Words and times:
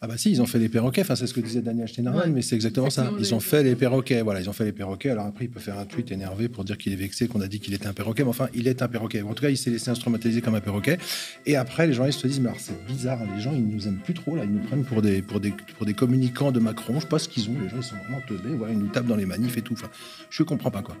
Ah 0.00 0.06
bah 0.06 0.16
si, 0.16 0.30
ils 0.30 0.40
ont 0.40 0.46
fait 0.46 0.60
les 0.60 0.68
perroquets, 0.68 1.00
enfin 1.00 1.16
c'est 1.16 1.26
ce 1.26 1.34
que 1.34 1.40
disait 1.40 1.60
Daniel 1.60 1.88
Steinerman, 1.88 2.32
mais 2.32 2.40
c'est 2.40 2.54
exactement 2.54 2.88
ça. 2.88 3.10
Ils 3.18 3.34
ont 3.34 3.40
fait 3.40 3.64
les 3.64 3.74
perroquets, 3.74 4.22
voilà, 4.22 4.40
ils 4.40 4.48
ont 4.48 4.52
fait 4.52 4.64
les 4.64 4.72
perroquets. 4.72 5.10
Alors 5.10 5.26
après, 5.26 5.46
il 5.46 5.50
peut 5.50 5.58
faire 5.58 5.76
un 5.76 5.86
tweet 5.86 6.12
énervé 6.12 6.48
pour 6.48 6.62
dire 6.62 6.78
qu'il 6.78 6.92
est 6.92 6.96
vexé, 6.96 7.26
qu'on 7.26 7.40
a 7.40 7.48
dit 7.48 7.58
qu'il 7.58 7.74
était 7.74 7.88
un 7.88 7.92
perroquet, 7.92 8.22
mais 8.22 8.30
enfin, 8.30 8.48
il 8.54 8.68
est 8.68 8.80
un 8.80 8.86
perroquet. 8.86 9.22
En 9.22 9.34
tout 9.34 9.42
cas, 9.42 9.50
il 9.50 9.56
s'est 9.56 9.70
laissé 9.70 9.90
instrumentaliser 9.90 10.40
comme 10.40 10.54
un 10.54 10.60
perroquet. 10.60 10.98
Et 11.46 11.56
après, 11.56 11.88
les 11.88 11.94
journalistes 11.94 12.20
se 12.20 12.28
disent, 12.28 12.38
mais 12.38 12.50
alors 12.50 12.60
c'est 12.60 12.86
bizarre, 12.86 13.18
les 13.34 13.40
gens, 13.40 13.52
ils 13.52 13.66
nous 13.66 13.88
aiment 13.88 13.98
plus 13.98 14.14
trop, 14.14 14.36
là, 14.36 14.44
ils 14.44 14.52
nous 14.52 14.60
prennent 14.60 14.84
pour 14.84 15.02
des, 15.02 15.20
pour 15.20 15.40
des, 15.40 15.52
pour 15.76 15.84
des 15.84 15.94
communicants 15.94 16.52
de 16.52 16.60
Macron. 16.60 16.94
Je 16.94 17.00
sais 17.00 17.06
pas 17.08 17.18
ce 17.18 17.28
qu'ils 17.28 17.50
ont, 17.50 17.56
les 17.60 17.68
gens, 17.68 17.78
ils 17.78 17.82
sont 17.82 17.96
vraiment 17.96 18.20
teubés, 18.28 18.54
voilà, 18.56 18.74
ils 18.74 18.78
nous 18.78 18.88
tapent 18.88 19.06
dans 19.06 19.16
les 19.16 19.26
manifs 19.26 19.56
et 19.56 19.62
tout. 19.62 19.72
Enfin, 19.72 19.90
je 20.30 20.44
comprends 20.44 20.70
pas 20.70 20.82
quoi. 20.82 20.96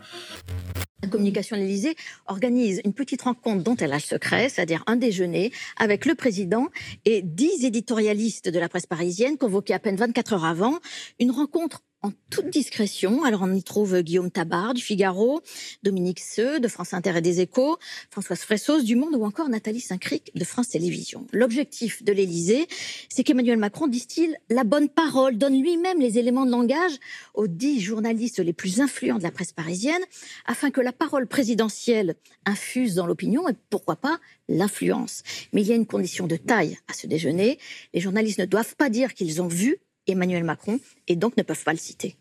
La 1.02 1.08
communication 1.08 1.54
à 1.54 1.60
l'Élysée 1.60 1.94
organise 2.26 2.80
une 2.84 2.92
petite 2.92 3.22
rencontre 3.22 3.62
dont 3.62 3.76
elle 3.76 3.92
a 3.92 3.96
le 3.96 4.00
secret, 4.00 4.48
c'est-à-dire 4.48 4.82
un 4.88 4.96
déjeuner 4.96 5.52
avec 5.76 6.06
le 6.06 6.16
président 6.16 6.66
et 7.04 7.22
dix 7.22 7.64
éditorialistes 7.64 8.48
de 8.48 8.58
la 8.58 8.68
presse 8.68 8.86
parisienne 8.86 9.38
convoqués 9.38 9.74
à 9.74 9.78
peine 9.78 9.94
24 9.94 10.32
heures 10.32 10.44
avant. 10.44 10.78
Une 11.20 11.30
rencontre 11.30 11.82
en 12.02 12.12
toute 12.30 12.50
discrétion. 12.50 13.24
Alors 13.24 13.42
on 13.42 13.52
y 13.52 13.62
trouve 13.62 14.02
Guillaume 14.02 14.30
Tabar 14.30 14.74
du 14.74 14.82
Figaro, 14.82 15.40
Dominique 15.82 16.20
Seux 16.20 16.60
de 16.60 16.68
France 16.68 16.94
Inter 16.94 17.16
et 17.16 17.20
des 17.20 17.40
Échos, 17.40 17.76
Françoise 18.10 18.40
Fressos 18.40 18.82
du 18.82 18.94
Monde 18.94 19.14
ou 19.16 19.24
encore 19.24 19.48
Nathalie 19.48 19.80
Saint-Cric 19.80 20.30
de 20.34 20.44
France 20.44 20.68
Télévisions. 20.68 21.26
L'objectif 21.32 22.04
de 22.04 22.12
l'Élysée, 22.12 22.68
c'est 23.08 23.24
qu'Emmanuel 23.24 23.58
Macron 23.58 23.88
distille 23.88 24.36
la 24.48 24.64
bonne 24.64 24.88
parole, 24.88 25.38
donne 25.38 25.60
lui-même 25.60 26.00
les 26.00 26.18
éléments 26.18 26.46
de 26.46 26.52
langage 26.52 26.92
aux 27.34 27.48
dix 27.48 27.80
journalistes 27.80 28.38
les 28.38 28.52
plus 28.52 28.80
influents 28.80 29.18
de 29.18 29.24
la 29.24 29.32
presse 29.32 29.52
parisienne, 29.52 30.02
afin 30.46 30.70
que 30.70 30.80
la 30.80 30.92
parole 30.92 31.26
présidentielle 31.26 32.14
infuse 32.44 32.94
dans 32.94 33.06
l'opinion 33.06 33.48
et 33.48 33.54
pourquoi 33.70 33.96
pas 33.96 34.20
l'influence. 34.48 35.22
Mais 35.52 35.62
il 35.62 35.68
y 35.68 35.72
a 35.72 35.76
une 35.76 35.86
condition 35.86 36.26
de 36.26 36.36
taille 36.36 36.78
à 36.88 36.92
ce 36.92 37.06
déjeuner. 37.06 37.58
Les 37.92 38.00
journalistes 38.00 38.38
ne 38.38 38.44
doivent 38.44 38.76
pas 38.76 38.88
dire 38.88 39.14
qu'ils 39.14 39.42
ont 39.42 39.48
vu 39.48 39.78
Emmanuel 40.08 40.44
Macron 40.44 40.80
et 41.06 41.16
donc 41.16 41.36
ne 41.36 41.42
peuvent 41.42 41.64
pas 41.64 41.72
le 41.72 41.78
citer. 41.78 42.16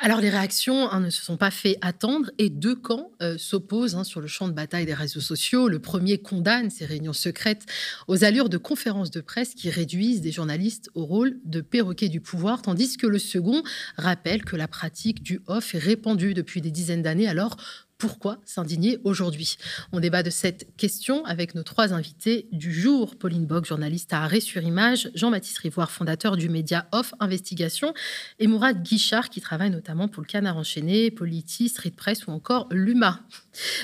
Alors 0.00 0.20
les 0.20 0.30
réactions 0.30 0.88
hein, 0.88 1.00
ne 1.00 1.10
se 1.10 1.24
sont 1.24 1.36
pas 1.36 1.50
fait 1.50 1.76
attendre 1.80 2.30
et 2.38 2.50
deux 2.50 2.76
camps 2.76 3.10
euh, 3.20 3.36
s'opposent 3.36 3.96
hein, 3.96 4.04
sur 4.04 4.20
le 4.20 4.28
champ 4.28 4.46
de 4.46 4.52
bataille 4.52 4.86
des 4.86 4.94
réseaux 4.94 5.20
sociaux. 5.20 5.68
Le 5.68 5.80
premier 5.80 6.18
condamne 6.18 6.70
ces 6.70 6.86
réunions 6.86 7.12
secrètes 7.12 7.66
aux 8.06 8.22
allures 8.22 8.48
de 8.48 8.58
conférences 8.58 9.10
de 9.10 9.20
presse 9.20 9.54
qui 9.54 9.70
réduisent 9.70 10.20
des 10.20 10.30
journalistes 10.30 10.88
au 10.94 11.04
rôle 11.04 11.40
de 11.44 11.60
perroquets 11.60 12.08
du 12.08 12.20
pouvoir, 12.20 12.62
tandis 12.62 12.96
que 12.96 13.08
le 13.08 13.18
second 13.18 13.64
rappelle 13.96 14.44
que 14.44 14.54
la 14.54 14.68
pratique 14.68 15.20
du 15.20 15.40
off 15.48 15.74
est 15.74 15.78
répandue 15.78 16.32
depuis 16.32 16.60
des 16.60 16.70
dizaines 16.70 17.02
d'années. 17.02 17.26
Alors 17.26 17.56
pourquoi 17.98 18.38
s'indigner 18.44 18.98
aujourd'hui? 19.02 19.56
On 19.92 19.98
débat 19.98 20.22
de 20.22 20.30
cette 20.30 20.74
question 20.76 21.24
avec 21.24 21.56
nos 21.56 21.64
trois 21.64 21.92
invités 21.92 22.46
du 22.52 22.72
jour. 22.72 23.16
Pauline 23.16 23.44
Bock, 23.44 23.66
journaliste 23.66 24.12
à 24.12 24.22
Arrêt 24.22 24.40
sur 24.40 24.62
Image, 24.62 25.10
Jean-Baptiste 25.14 25.58
Rivoire, 25.58 25.90
fondateur 25.90 26.36
du 26.36 26.48
média 26.48 26.86
Off 26.92 27.12
Investigation, 27.18 27.92
et 28.38 28.46
Mourad 28.46 28.82
Guichard, 28.82 29.30
qui 29.30 29.40
travaille 29.40 29.70
notamment 29.70 30.06
pour 30.06 30.22
le 30.22 30.28
Canard 30.28 30.56
Enchaîné, 30.56 31.10
Politis, 31.10 31.70
Street 31.70 31.90
Press 31.90 32.26
ou 32.28 32.30
encore 32.30 32.68
l'UMA. 32.70 33.20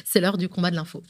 C'est 0.05 0.21
l'heure 0.21 0.39
du 0.39 0.49
combat 0.49 0.71
de 0.71 0.77
l'info. 0.77 1.03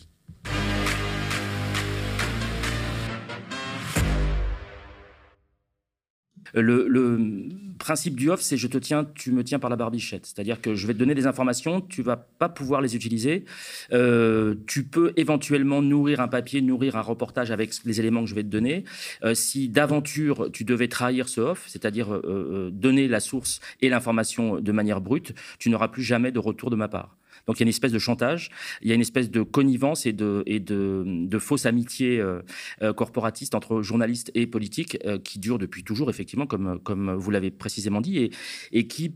Le, 6.55 7.49
principe 7.79 8.15
du 8.15 8.31
off, 8.31 8.41
c'est 8.41 8.57
je 8.57 8.69
te 8.69 8.79
tiens, 8.79 9.05
tu 9.15 9.33
me 9.33 9.43
tiens 9.43 9.59
par 9.59 9.69
la 9.69 9.77
barbichette. 9.77 10.27
C'est-à-dire 10.27 10.61
que 10.61 10.75
je 10.75 10.87
vais 10.87 10.95
te 10.95 10.99
donner 10.99 11.15
des 11.15 11.27
informations, 11.27 11.81
tu 11.81 12.03
vas 12.03 12.17
pas 12.17 12.49
pouvoir 12.49 12.81
les 12.81 12.95
utiliser. 12.95 13.45
Euh, 13.93 14.55
tu 14.67 14.85
peux 14.85 15.13
éventuellement 15.17 15.83
nourrir 15.83 16.21
un 16.21 16.29
papier, 16.29 16.63
nourrir 16.63 16.97
un 16.97 17.01
reportage 17.01 17.51
avec 17.51 17.73
les 17.85 18.01
éléments 18.01 18.23
que 18.23 18.31
je 18.31 18.35
vais 18.35 18.45
te 18.45 18.49
donner. 18.49 18.85
Euh, 19.25 19.35
si 19.35 19.69
d'aventure 19.69 20.51
tu 20.53 20.65
devais 20.65 20.89
trahir 20.89 21.29
ce 21.29 21.41
off, 21.41 21.65
c'est-à-dire 21.67 22.15
euh, 22.15 22.71
donner 22.73 23.09
la 23.09 23.21
source 23.21 23.61
et 23.81 23.89
l'information 23.89 24.61
de 24.61 24.73
manière 24.73 25.01
brute, 25.01 25.35
tu 25.59 25.71
n'auras 25.71 25.89
plus 25.89 26.03
jamais 26.03 26.31
de 26.31 26.39
retour 26.39 26.71
de 26.71 26.77
ma 26.77 26.89
part. 26.89 27.17
Donc 27.47 27.59
il 27.59 27.61
y 27.61 27.63
a 27.63 27.67
une 27.67 27.71
espèce 27.71 27.93
de 27.93 27.99
chantage, 27.99 28.51
il 28.83 28.89
y 28.89 28.93
a 28.93 28.95
une 28.95 29.01
espèce 29.01 29.31
de 29.31 29.43
connivence 29.43 30.07
et 30.07 30.13
de, 30.13 30.43
et 30.47 30.61
de, 30.61 31.05
de 31.07 31.39
fausse 31.39 31.67
amitié 31.67 32.21
euh, 32.21 32.41
euh, 32.83 32.93
corporatiste 32.93 33.55
entre 33.55 33.83
journalistes 33.83 34.31
et 34.35 34.47
politiques 34.47 34.99
euh, 35.05 35.19
qui 35.19 35.39
dure 35.39 35.59
depuis 35.59 35.85
toujours, 35.85 36.11
effectivement, 36.11 36.47
comme, 36.47 36.81
comme 36.83 37.13
vous 37.15 37.31
l'avez 37.31 37.51
précisément 37.51 38.01
dit, 38.01 38.19
et, 38.19 38.31
et 38.73 38.87
qui 38.87 39.15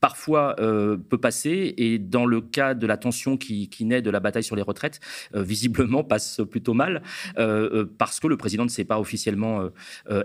parfois 0.00 0.56
euh, 0.60 0.96
peut 0.96 1.18
passer 1.18 1.74
et 1.76 1.98
dans 1.98 2.26
le 2.26 2.40
cas 2.40 2.74
de 2.74 2.86
la 2.86 2.96
tension 2.96 3.36
qui, 3.36 3.68
naît 3.80 4.02
de 4.02 4.10
la 4.10 4.20
bataille 4.20 4.44
sur 4.44 4.56
les 4.56 4.62
retraites, 4.62 5.00
euh, 5.34 5.42
visiblement 5.42 6.04
passe 6.04 6.40
plutôt 6.50 6.74
mal 6.74 7.02
euh, 7.38 7.86
parce 7.98 8.20
que 8.20 8.26
le 8.26 8.36
président 8.36 8.64
ne 8.64 8.68
s'est 8.68 8.84
pas 8.84 8.98
officiellement 8.98 9.68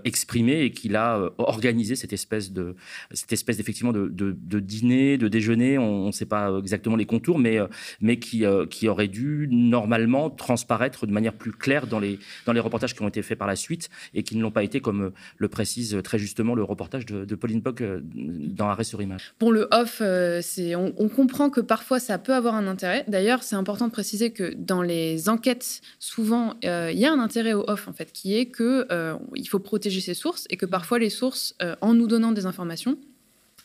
exprimé 0.03 0.61
et 0.61 0.72
qu'il 0.72 0.95
a 0.95 1.29
organisé 1.38 1.95
cette 1.95 2.13
espèce 2.13 2.51
de 2.51 2.75
cette 3.11 3.34
espèce 3.34 3.57
d'effectivement 3.57 3.91
de, 3.94 4.59
dîner, 4.59 5.17
de 5.17 5.28
déjeuner, 5.28 5.78
on 5.78 6.07
ne 6.07 6.11
sait 6.11 6.25
pas 6.25 6.57
exactement 6.59 6.95
les 6.95 7.05
contours, 7.05 7.40
mais 7.40 7.59
mais 8.01 8.19
qui 8.19 8.44
qui 8.69 8.88
aurait 8.88 9.07
dû 9.07 9.47
normalement 9.51 10.29
transparaître 10.29 11.05
de 11.05 11.11
manière 11.11 11.34
plus 11.34 11.51
claire 11.51 11.88
dans 11.88 12.00
les 12.00 12.19
dans 12.45 12.53
les 12.53 12.59
reportages 12.59 12.94
qui 12.94 13.01
ont 13.01 13.07
été 13.07 13.22
faits 13.22 13.38
par 13.38 13.47
la 13.47 13.55
suite 13.55 13.90
et 14.13 14.23
qui 14.23 14.35
ne 14.35 14.41
l'ont 14.41 14.51
pas 14.51 14.63
été 14.63 14.79
comme 14.79 15.11
le 15.38 15.47
précise 15.47 16.00
très 16.03 16.19
justement 16.19 16.55
le 16.55 16.63
reportage 16.63 17.05
de, 17.05 17.35
Pauline 17.35 17.61
Bock 17.61 17.84
dans 17.84 18.69
Arrêt 18.69 18.84
sur 18.84 19.01
image. 19.01 19.34
Off, 19.72 20.00
euh, 20.01 20.41
on, 20.75 21.09
comprend 21.09 21.50
que 21.50 21.62
parfois 21.62 22.00
ça 22.00 22.18
peut 22.18 22.34
avoir 22.34 22.56
un 22.56 22.68
intérêt. 22.68 23.03
D'ailleurs, 23.07 23.44
c'est 23.44 23.56
important 23.56 23.88
de 23.88 23.91
préciser 23.91 24.31
que 24.31 24.53
dans 24.56 24.81
les 24.81 25.29
enquêtes, 25.29 25.81
souvent, 26.00 26.56
euh, 26.66 26.91
il 26.91 27.00
y 27.00 27.06
a 27.06 27.12
un 27.12 27.19
intérêt 27.19 27.53
au 27.53 27.63
off, 27.68 27.88
en 27.88 27.94
fait, 27.94 28.12
qui 28.12 28.38
est 28.38 28.47
que 28.47 28.88
euh, 28.91 29.16
il 29.35 29.47
faut 29.47 29.59
protéger 29.59 30.02
ses 30.02 30.13
sources 30.13 30.46
et 30.50 30.57
que 30.57 30.66
parfois 30.66 31.00
les 31.00 31.09
sources, 31.09 31.56
en 31.81 31.94
nous 31.94 32.07
donnant 32.07 32.31
des 32.31 32.46
informations, 32.46 32.97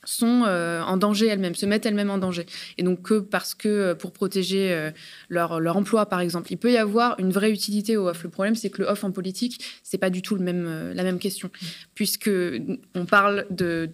sont 0.04 0.44
en 0.47 0.97
danger 0.97 1.26
elles-mêmes, 1.26 1.54
se 1.54 1.66
mettent 1.66 1.84
elles-mêmes 1.84 2.10
en 2.10 2.19
danger. 2.19 2.47
Et 2.78 2.82
donc 2.82 3.03
que 3.03 3.19
parce 3.19 3.54
que 3.54 3.92
pour 3.94 4.12
protéger 4.12 4.91
leur, 5.28 5.76
emploi, 5.76 6.06
par 6.06 6.20
exemple, 6.20 6.53
il 6.53 6.56
peut 6.56 6.72
y 6.72 6.78
avoir 6.78 7.19
une 7.19 7.31
vraie 7.31 7.50
utilité 7.50 7.97
au 7.97 8.08
off. 8.08 8.22
Le 8.22 8.31
problème, 8.31 8.54
c'est 8.54 8.70
que 8.70 8.82
le 8.82 8.88
off 8.88 9.04
en 9.04 9.10
politique, 9.10 9.62
c'est 9.82 9.98
pas 9.98 10.08
du 10.08 10.22
tout 10.22 10.37
la 10.37 10.42
même 11.03 11.19
question, 11.19 11.50
puisque 11.94 12.31
on 12.94 13.04
parle 13.04 13.47
de 13.50 13.87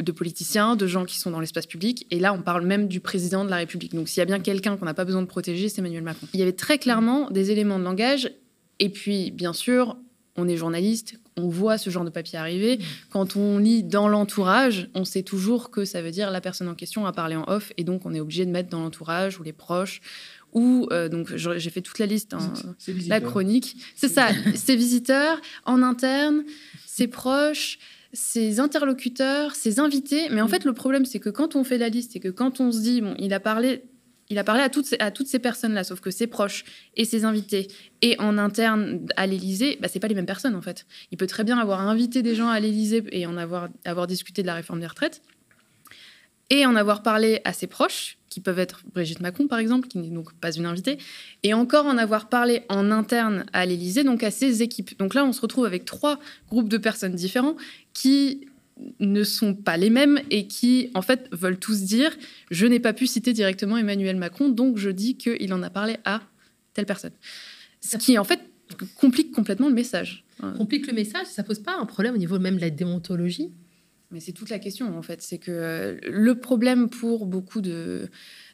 de 0.00 0.12
politiciens, 0.12 0.76
de 0.76 0.86
gens 0.86 1.04
qui 1.04 1.18
sont 1.18 1.30
dans 1.30 1.40
l'espace 1.40 1.66
public. 1.66 2.06
Et 2.10 2.18
là, 2.18 2.32
on 2.32 2.42
parle 2.42 2.66
même 2.66 2.88
du 2.88 3.00
président 3.00 3.44
de 3.44 3.50
la 3.50 3.56
République. 3.56 3.94
Donc, 3.94 4.08
s'il 4.08 4.18
y 4.18 4.22
a 4.22 4.26
bien 4.26 4.40
quelqu'un 4.40 4.76
qu'on 4.76 4.84
n'a 4.84 4.94
pas 4.94 5.04
besoin 5.04 5.22
de 5.22 5.26
protéger, 5.26 5.68
c'est 5.68 5.80
Emmanuel 5.80 6.02
Macron. 6.02 6.26
Il 6.32 6.40
y 6.40 6.42
avait 6.42 6.52
très 6.52 6.78
clairement 6.78 7.30
des 7.30 7.50
éléments 7.50 7.78
de 7.78 7.84
langage. 7.84 8.32
Et 8.78 8.88
puis, 8.88 9.30
bien 9.30 9.52
sûr, 9.52 9.96
on 10.36 10.48
est 10.48 10.56
journaliste, 10.56 11.20
on 11.36 11.48
voit 11.48 11.78
ce 11.78 11.90
genre 11.90 12.04
de 12.04 12.10
papier 12.10 12.38
arriver. 12.38 12.78
Quand 13.10 13.36
on 13.36 13.58
lit 13.58 13.82
dans 13.82 14.08
l'entourage, 14.08 14.88
on 14.94 15.04
sait 15.04 15.22
toujours 15.22 15.70
que 15.70 15.84
ça 15.84 16.02
veut 16.02 16.10
dire 16.10 16.30
la 16.30 16.40
personne 16.40 16.68
en 16.68 16.74
question 16.74 17.06
a 17.06 17.12
parlé 17.12 17.36
en 17.36 17.44
off. 17.48 17.72
Et 17.76 17.84
donc, 17.84 18.06
on 18.06 18.14
est 18.14 18.20
obligé 18.20 18.46
de 18.46 18.50
mettre 18.50 18.70
dans 18.70 18.80
l'entourage 18.80 19.38
ou 19.38 19.42
les 19.42 19.52
proches 19.52 20.00
ou 20.52 20.88
euh, 20.90 21.08
donc 21.08 21.34
j'ai 21.36 21.70
fait 21.70 21.80
toute 21.80 21.98
la 21.98 22.06
liste, 22.06 22.34
hein, 22.34 22.52
la 23.06 23.20
chronique. 23.20 23.76
C'est 23.94 24.08
ça, 24.08 24.30
ses 24.54 24.76
visiteurs 24.76 25.40
en 25.64 25.82
interne, 25.82 26.44
ses 26.86 27.06
proches, 27.06 27.78
ses 28.12 28.60
interlocuteurs, 28.60 29.54
ses 29.54 29.78
invités. 29.80 30.28
Mais 30.30 30.40
en 30.40 30.46
mm. 30.46 30.50
fait, 30.50 30.64
le 30.64 30.72
problème, 30.72 31.04
c'est 31.04 31.20
que 31.20 31.30
quand 31.30 31.56
on 31.56 31.64
fait 31.64 31.78
la 31.78 31.88
liste 31.88 32.16
et 32.16 32.20
que 32.20 32.28
quand 32.28 32.60
on 32.60 32.72
se 32.72 32.80
dit, 32.80 33.00
bon, 33.00 33.14
il 33.18 33.32
a 33.32 33.40
parlé, 33.40 33.84
il 34.28 34.38
a 34.38 34.44
parlé 34.44 34.62
à 34.62 34.68
toutes 34.68 34.86
ces, 34.86 34.98
à 34.98 35.10
toutes 35.10 35.26
ces 35.26 35.38
personnes-là, 35.38 35.84
sauf 35.84 36.00
que 36.00 36.10
ses 36.10 36.26
proches 36.26 36.64
et 36.96 37.04
ses 37.04 37.24
invités, 37.24 37.68
et 38.02 38.18
en 38.20 38.38
interne 38.38 39.06
à 39.16 39.26
l'Élysée, 39.26 39.78
bah, 39.80 39.88
c'est 39.88 40.00
pas 40.00 40.08
les 40.08 40.14
mêmes 40.14 40.26
personnes, 40.26 40.54
en 40.54 40.62
fait. 40.62 40.86
Il 41.10 41.18
peut 41.18 41.26
très 41.26 41.44
bien 41.44 41.58
avoir 41.58 41.80
invité 41.80 42.22
des 42.22 42.34
gens 42.34 42.48
à 42.48 42.60
l'Élysée 42.60 43.04
et 43.12 43.26
en 43.26 43.36
avoir, 43.36 43.68
avoir 43.84 44.06
discuté 44.06 44.42
de 44.42 44.46
la 44.46 44.54
réforme 44.54 44.80
des 44.80 44.86
retraites, 44.86 45.22
et 46.48 46.66
en 46.66 46.76
avoir 46.76 47.02
parlé 47.02 47.40
à 47.44 47.52
ses 47.52 47.66
proches, 47.66 48.18
qui 48.30 48.40
peuvent 48.40 48.58
être 48.58 48.82
Brigitte 48.94 49.20
Macron, 49.20 49.48
par 49.48 49.58
exemple, 49.58 49.88
qui 49.88 49.98
n'est 49.98 50.08
donc 50.08 50.32
pas 50.34 50.52
une 50.52 50.64
invitée, 50.64 50.96
et 51.42 51.52
encore 51.52 51.84
en 51.84 51.98
avoir 51.98 52.28
parlé 52.28 52.62
en 52.68 52.90
interne 52.90 53.44
à 53.52 53.66
l'Élysée, 53.66 54.04
donc 54.04 54.22
à 54.22 54.30
ses 54.30 54.62
équipes. 54.62 54.98
Donc 54.98 55.14
là, 55.14 55.24
on 55.24 55.32
se 55.32 55.40
retrouve 55.40 55.66
avec 55.66 55.84
trois 55.84 56.18
groupes 56.48 56.68
de 56.68 56.78
personnes 56.78 57.14
différents 57.14 57.56
qui 57.92 58.46
ne 58.98 59.24
sont 59.24 59.54
pas 59.54 59.76
les 59.76 59.90
mêmes 59.90 60.20
et 60.30 60.46
qui, 60.46 60.90
en 60.94 61.02
fait, 61.02 61.28
veulent 61.32 61.58
tous 61.58 61.82
dire 61.82 62.16
je 62.50 62.66
n'ai 62.66 62.80
pas 62.80 62.94
pu 62.94 63.06
citer 63.06 63.32
directement 63.32 63.76
Emmanuel 63.76 64.16
Macron, 64.16 64.48
donc 64.48 64.78
je 64.78 64.90
dis 64.90 65.16
qu'il 65.16 65.52
en 65.52 65.62
a 65.62 65.68
parlé 65.68 65.96
à 66.04 66.22
telle 66.72 66.86
personne. 66.86 67.12
Ce 67.80 67.96
qui, 67.96 68.16
en 68.16 68.24
fait, 68.24 68.40
complique 68.96 69.32
complètement 69.32 69.68
le 69.68 69.74
message. 69.74 70.24
Complique 70.56 70.86
le 70.86 70.94
message, 70.94 71.26
ça 71.26 71.42
pose 71.42 71.58
pas 71.58 71.76
un 71.78 71.84
problème 71.84 72.14
au 72.14 72.18
niveau 72.18 72.38
même 72.38 72.56
de 72.56 72.62
la 72.62 72.70
déontologie? 72.70 73.50
Mais 74.10 74.20
c'est 74.20 74.32
toute 74.32 74.50
la 74.50 74.58
question, 74.58 74.96
en 74.96 75.02
fait. 75.02 75.22
C'est 75.22 75.38
que 75.38 75.50
euh, 75.50 75.98
le 76.08 76.34
problème 76.38 76.88
pour 76.88 77.26
beaucoup 77.26 77.60
de, 77.60 78.08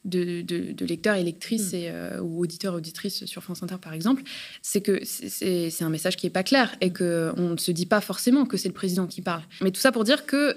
de, 0.05 0.85
lecteurs 0.85 1.17
et 1.17 1.23
lectrices 1.23 1.73
mm. 1.73 1.76
et, 1.76 1.91
euh, 1.91 2.20
ou 2.20 2.41
auditeurs 2.41 2.75
et 2.75 2.76
auditrices 2.76 3.25
sur 3.25 3.43
France 3.43 3.62
Inter, 3.62 3.76
par 3.81 3.93
exemple, 3.93 4.23
c'est 4.62 4.81
que 4.81 5.00
c'est 5.05 5.82
un 5.82 5.91
message 5.91 6.17
qui 6.17 6.26
n'est 6.26 6.31
pas 6.31 6.43
clair 6.43 6.76
et 6.81 6.93
qu'on 6.93 7.50
ne 7.50 7.56
se 7.56 7.70
dit 7.70 7.87
pas 7.87 8.00
forcément 8.00 8.44
que 8.44 8.56
c'est 8.56 8.69
le 8.69 8.75
président 8.75 9.06
qui 9.06 9.23
parle. 9.23 9.43
Mais 9.62 9.70
tout 9.70 9.81
ça 9.81 9.93
pour 9.93 10.05
dire 10.05 10.26
que 10.26 10.56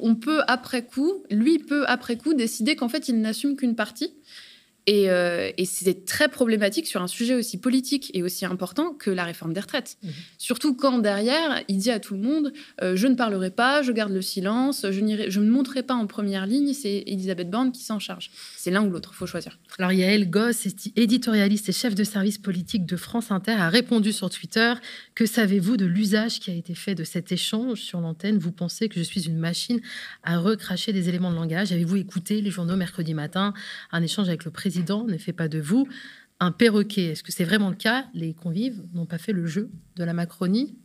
on 0.00 0.14
peut, 0.14 0.40
après 0.46 0.86
coup, 0.86 1.24
lui 1.30 1.58
peut, 1.58 1.84
après 1.86 2.16
coup, 2.16 2.32
décider 2.32 2.74
qu'en 2.74 2.88
fait, 2.88 3.08
il 3.08 3.20
n'assume 3.20 3.56
qu'une 3.56 3.76
partie 3.76 4.14
Euh, 4.88 5.50
et, 5.56 5.64
c'est 5.64 6.04
très 6.04 6.28
problématique 6.28 6.86
sur 6.86 7.00
un 7.00 7.06
sujet 7.06 7.34
aussi 7.34 7.58
politique 7.58 8.10
et 8.12 8.22
aussi 8.22 8.44
important 8.44 8.92
que 8.92 9.10
la 9.10 9.24
réforme 9.24 9.54
des 9.54 9.60
retraites. 9.60 9.96
Mmh. 10.02 10.08
Surtout 10.38 10.74
quand 10.74 10.98
derrière, 10.98 11.62
il 11.68 11.78
dit 11.78 11.90
à 11.90 11.98
tout 12.00 12.14
le 12.14 12.20
monde 12.20 12.52
euh, 12.82 12.94
Je 12.94 13.06
ne 13.06 13.14
parlerai 13.14 13.50
pas, 13.50 13.82
je 13.82 13.92
garde 13.92 14.12
le 14.12 14.20
silence, 14.20 14.84
je, 14.84 15.26
je 15.28 15.40
ne 15.40 15.50
monterai 15.50 15.82
pas 15.82 15.94
en 15.94 16.06
première 16.06 16.46
ligne, 16.46 16.74
c'est 16.74 17.02
Elisabeth 17.06 17.48
Borne 17.48 17.72
qui 17.72 17.82
s'en 17.82 17.98
charge. 17.98 18.30
C'est 18.56 18.70
l'un 18.70 18.84
ou 18.84 18.90
l'autre, 18.90 19.10
il 19.14 19.16
faut 19.16 19.26
choisir. 19.26 19.58
Alors 19.78 19.92
Yael 19.92 20.28
Goss, 20.28 20.66
éditorialiste 20.96 21.70
et 21.70 21.72
chef 21.72 21.94
de 21.94 22.04
service 22.04 22.38
politique 22.38 22.84
de 22.84 22.96
France 22.96 23.30
Inter, 23.30 23.52
a 23.52 23.70
répondu 23.70 24.12
sur 24.12 24.28
Twitter 24.28 24.74
Que 25.14 25.24
savez-vous 25.24 25.78
de 25.78 25.86
l'usage 25.86 26.40
qui 26.40 26.50
a 26.50 26.54
été 26.54 26.74
fait 26.74 26.94
de 26.94 27.04
cet 27.04 27.32
échange 27.32 27.80
sur 27.80 28.00
l'antenne? 28.00 28.38
Vous 28.38 28.52
pensez 28.52 28.90
que 28.90 28.96
je 28.96 29.04
suis 29.04 29.26
une 29.26 29.38
machine 29.38 29.80
à 30.24 30.38
recracher 30.38 30.92
des 30.92 31.08
éléments 31.08 31.30
de 31.30 31.36
langage? 31.36 31.72
Avez-vous 31.72 31.96
écouté 31.96 32.42
les 32.42 32.50
journaux 32.50 32.76
mercredi 32.76 33.14
matin? 33.14 33.54
Un 33.90 34.02
échange 34.02 34.28
avec 34.28 34.44
le 34.44 34.50
président 34.50 34.73
ne 34.80 35.18
fait 35.18 35.32
pas 35.32 35.48
de 35.48 35.60
vous 35.60 35.86
un 36.40 36.52
perroquet. 36.52 37.12
Est-ce 37.12 37.22
que 37.22 37.32
c'est 37.32 37.44
vraiment 37.44 37.70
le 37.70 37.76
cas? 37.76 38.06
Les 38.14 38.34
convives 38.34 38.82
n'ont 38.92 39.06
pas 39.06 39.18
fait 39.18 39.32
le 39.32 39.46
jeu 39.46 39.70
de 39.96 40.04
la 40.04 40.12
Macronie? 40.12 40.76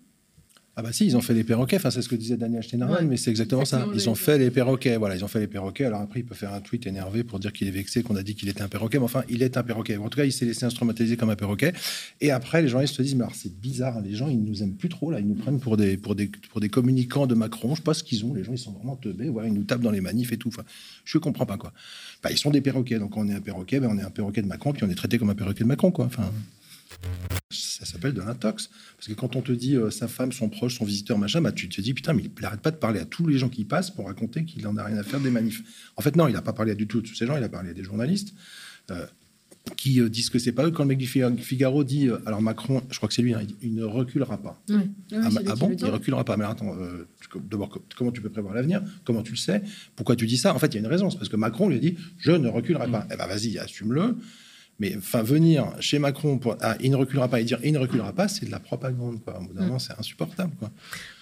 Ah 0.76 0.82
bah 0.82 0.94
si, 0.94 1.06
ils 1.06 1.18
ont 1.18 1.22
fait 1.22 1.34
les 1.34 1.44
perroquets, 1.44 1.76
enfin 1.76 1.92
c'est 1.92 2.02
ce 2.02 2.08
que 2.08 2.16
disait 2.16 2.38
Daniel 2.38 2.64
Steinhardt, 2.64 3.04
mais 3.04 3.18
c'est 3.18 3.30
exactement 3.30 3.66
ça. 3.66 3.86
Ils 3.94 4.10
ont 4.10 4.16
fait 4.16 4.38
les 4.38 4.50
perroquets, 4.50 4.96
voilà, 4.96 5.18
ils 5.18 5.26
ont 5.26 5.28
fait 5.28 5.42
les 5.42 5.48
perroquets. 5.48 5.84
Alors 5.84 6.00
après, 6.00 6.22
il 6.22 6.26
peut 6.26 6.36
faire 6.36 6.54
un 6.54 6.62
tweet 6.62 6.88
énervé 6.88 7.26
pour 7.26 7.40
dire 7.40 7.52
qu'il 7.52 7.68
est 7.68 7.72
vexé, 7.72 8.02
qu'on 8.02 8.16
a 8.16 8.24
dit 8.24 8.34
qu'il 8.34 8.48
était 8.48 8.62
un 8.62 8.70
perroquet, 8.70 8.98
mais 8.98 9.04
enfin, 9.04 9.24
il 9.28 9.44
est 9.44 9.58
un 9.58 9.64
perroquet. 9.64 9.98
En 9.98 10.08
tout 10.08 10.18
cas, 10.18 10.24
il 10.24 10.32
s'est 10.32 10.46
laissé 10.46 10.66
instrumentaliser 10.66 11.18
comme 11.18 11.32
un 11.32 11.36
perroquet. 11.36 11.74
Et 12.22 12.32
après, 12.32 12.62
les 12.62 12.70
journalistes 12.70 12.96
se 12.96 13.02
disent, 13.02 13.16
mais 13.16 13.24
alors 13.24 13.36
c'est 13.36 13.54
bizarre, 13.54 13.98
hein, 13.98 14.04
les 14.06 14.16
gens, 14.16 14.30
ils 14.30 14.42
nous 14.42 14.64
aiment 14.64 14.76
plus 14.76 14.88
trop, 14.88 15.12
là, 15.12 15.20
ils 15.20 15.28
nous 15.28 15.36
prennent 15.36 15.60
pour 15.60 15.76
des, 15.76 15.98
pour 15.98 16.16
des, 16.16 16.32
pour 16.50 16.62
des 16.62 16.70
communicants 16.70 17.28
de 17.28 17.36
Macron. 17.36 17.72
Je 17.72 17.82
sais 17.82 17.84
pas 17.84 17.94
ce 17.94 18.04
qu'ils 18.04 18.24
ont, 18.24 18.34
les 18.34 18.46
gens, 18.46 18.54
ils 18.54 18.58
sont 18.58 18.72
vraiment 18.72 18.96
teubés, 18.96 19.28
voilà, 19.28 19.50
ils 19.50 19.54
nous 19.54 19.64
tapent 19.64 19.82
dans 19.82 19.92
les 19.92 20.02
manifs 20.02 20.32
et 20.32 20.38
tout. 20.38 20.48
Enfin, 20.48 20.64
je 21.04 21.18
comprends 21.18 21.46
pas, 21.46 21.58
quoi. 21.58 21.74
Bah, 22.24 22.32
ils 22.32 22.38
sont 22.38 22.52
des 22.52 22.62
perroquets, 22.62 23.00
donc 23.00 23.18
on 23.18 23.28
est 23.28 23.34
un 23.34 23.42
perroquet, 23.42 23.82
ben, 23.82 23.90
on 23.92 23.98
est 23.98 24.04
un 24.04 24.12
perroquet 24.12 24.42
de 24.42 24.48
Macron, 24.48 24.72
puis 24.72 24.86
on 24.86 24.90
est 24.90 24.96
traité 24.96 25.18
comme 25.18 25.30
un 25.30 25.36
perroquet 25.36 25.64
de 25.66 25.70
Macron, 25.70 25.92
quoi. 25.92 26.06
Enfin. 26.06 26.32
Ça 27.52 27.84
s'appelle 27.84 28.14
de 28.14 28.22
l'intox. 28.22 28.70
Parce 28.96 29.08
que 29.08 29.14
quand 29.14 29.36
on 29.36 29.42
te 29.42 29.52
dit 29.52 29.76
euh, 29.76 29.90
sa 29.90 30.08
femme, 30.08 30.32
son 30.32 30.50
proche, 30.50 30.78
son 30.78 30.86
visiteur, 30.86 31.18
machin, 31.18 31.42
bah, 31.42 31.52
tu 31.52 31.68
te 31.68 31.82
dis 31.82 31.96
putain, 31.96 32.14
mais 32.14 32.24
il 32.24 32.42
n'arrête 32.42 32.62
pas 32.62 32.70
de 32.70 32.76
parler 32.76 33.00
à 33.00 33.06
tous 33.06 33.26
les 33.26 33.40
gens 33.40 33.50
qui 33.50 33.66
passent 33.66 33.90
pour 33.90 34.06
raconter 34.06 34.46
qu'il 34.46 34.62
n'en 34.64 34.78
a 34.78 34.84
rien 34.84 34.98
à 34.98 35.04
faire 35.04 35.20
des 35.20 35.32
manifs. 35.32 35.64
En 35.96 36.04
fait, 36.04 36.16
non, 36.16 36.28
il 36.28 36.34
n'a 36.34 36.44
pas 36.44 36.54
parlé 36.54 36.74
à 36.74 36.76
du 36.76 36.86
tout 36.86 37.02
de 37.02 37.08
tous 37.08 37.16
ces 37.16 37.26
gens, 37.26 37.36
il 37.36 37.44
a 37.44 37.50
parlé 37.50 37.72
à 37.72 37.74
des 37.74 37.84
journalistes. 37.84 38.34
Euh, 38.92 39.06
qui 39.76 40.00
euh, 40.00 40.10
disent 40.10 40.30
que 40.30 40.40
c'est 40.40 40.52
pas 40.52 40.66
eux. 40.66 40.72
Quand 40.72 40.84
le 40.84 40.90
mec 40.90 40.98
du 40.98 41.08
Figaro 41.08 41.84
dit, 41.84 42.10
alors 42.26 42.42
Macron, 42.42 42.82
je 42.90 42.98
crois 42.98 43.10
que 43.10 43.14
c'est 43.14 43.22
lui, 43.22 43.34
hein, 43.34 43.42
il, 43.62 43.76
ne 43.76 43.84
reculera 43.84 44.38
pas. 44.38 44.62
ah, 44.72 45.30
ah 45.48 45.56
bon, 45.56 45.76
il 45.78 45.86
reculera 45.86 46.24
pas. 46.24 46.38
Mais 46.38 46.46
attends, 46.46 46.76
d'abord, 47.36 47.78
comment 47.96 48.12
tu 48.12 48.22
peux 48.22 48.30
prévoir 48.30 48.54
l'avenir? 48.54 48.82
Comment 49.04 49.22
tu 49.22 49.32
le 49.32 49.38
sais? 49.38 49.62
Pourquoi 49.96 50.16
tu 50.16 50.28
dis 50.28 50.38
ça? 50.38 50.56
En 50.56 50.60
fait, 50.60 50.68
il 50.68 50.76
y 50.76 50.78
a 50.78 50.80
une 50.80 50.88
raison. 50.88 51.10
C'est 51.10 51.18
parce 51.18 51.30
que 51.30 51.36
Macron 51.36 51.70
lui 51.70 51.76
a 51.76 51.80
dit, 51.80 51.98
je 52.20 52.32
ne 52.32 52.48
reculerai 52.48 52.90
pas. 52.90 53.08
Eh 53.12 53.18
ben, 53.18 53.28
vas-y, 53.28 53.58
assume-le. 53.58 54.16
Mais 54.80 54.96
enfin, 54.98 55.24
venir 55.24 55.74
chez 55.80 56.00
Macron 56.00 56.38
pour 56.38 56.56
ah, 56.62 56.76
il 56.80 56.92
ne 56.92 56.96
reculera 56.96 57.28
pas 57.28 57.42
et 57.42 57.44
dire 57.44 57.60
il 57.64 57.74
ne 57.74 57.80
reculera 57.80 58.14
pas, 58.14 58.28
c'est 58.28 58.46
de 58.46 58.52
la 58.52 58.60
propagande. 58.60 59.22
Quoi. 59.24 59.38
Au 59.38 59.44
bout 59.44 59.54
d'un 59.54 59.62
mm. 59.62 59.66
moment, 59.66 59.80
c'est 59.80 59.98
insupportable. 59.98 60.54
Quoi. 60.58 60.72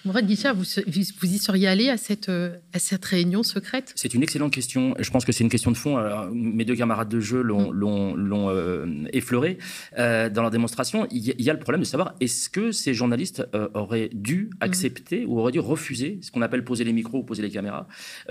Mourad 0.04 0.26
Guichard, 0.26 0.54
vous, 0.54 0.64
vous 0.64 1.34
y 1.34 1.38
seriez 1.38 1.66
allé 1.66 1.90
à 1.90 1.96
cette, 1.96 2.28
euh, 2.28 2.56
à 2.72 2.78
cette 2.78 3.04
réunion 3.04 3.42
secrète? 3.42 3.92
C'est 3.96 4.14
une 4.14 4.22
excellente 4.22 4.52
question. 4.52 4.94
Je 4.98 5.10
pense 5.10 5.24
que 5.24 5.32
c'est 5.32 5.42
une 5.42 5.50
question 5.50 5.72
de 5.72 5.76
fond. 5.76 5.98
mes 6.32 6.64
deux 6.64 6.76
camarades 6.76 7.08
de 7.08 7.20
jeu 7.20 7.42
l'ont, 7.42 7.72
mm. 7.72 8.48
euh, 8.48 8.86
effleuré 9.12 9.58
euh, 9.98 10.30
dans 10.30 10.42
leur 10.42 10.50
démonstration. 10.50 11.06
Il 11.10 11.24
y, 11.24 11.50
a 11.50 11.52
le 11.52 11.58
problème 11.58 11.80
de 11.80 11.86
savoir 11.86 12.14
est-ce 12.20 12.48
que 12.48 12.70
ces 12.70 12.94
journalistes 12.94 13.46
auraient 13.74 14.10
dû 14.12 14.50
mm. 14.52 14.56
accepter 14.60 15.24
ou 15.26 15.40
auraient 15.40 15.52
dû 15.52 15.60
refuser 15.60 16.20
ce 16.22 16.30
qu'on 16.30 16.42
appelle 16.42 16.64
poser 16.64 16.84
les 16.84 16.92
micros 16.92 17.18
ou 17.18 17.22
poser 17.24 17.42
les 17.42 17.50
caméras, 17.50 17.86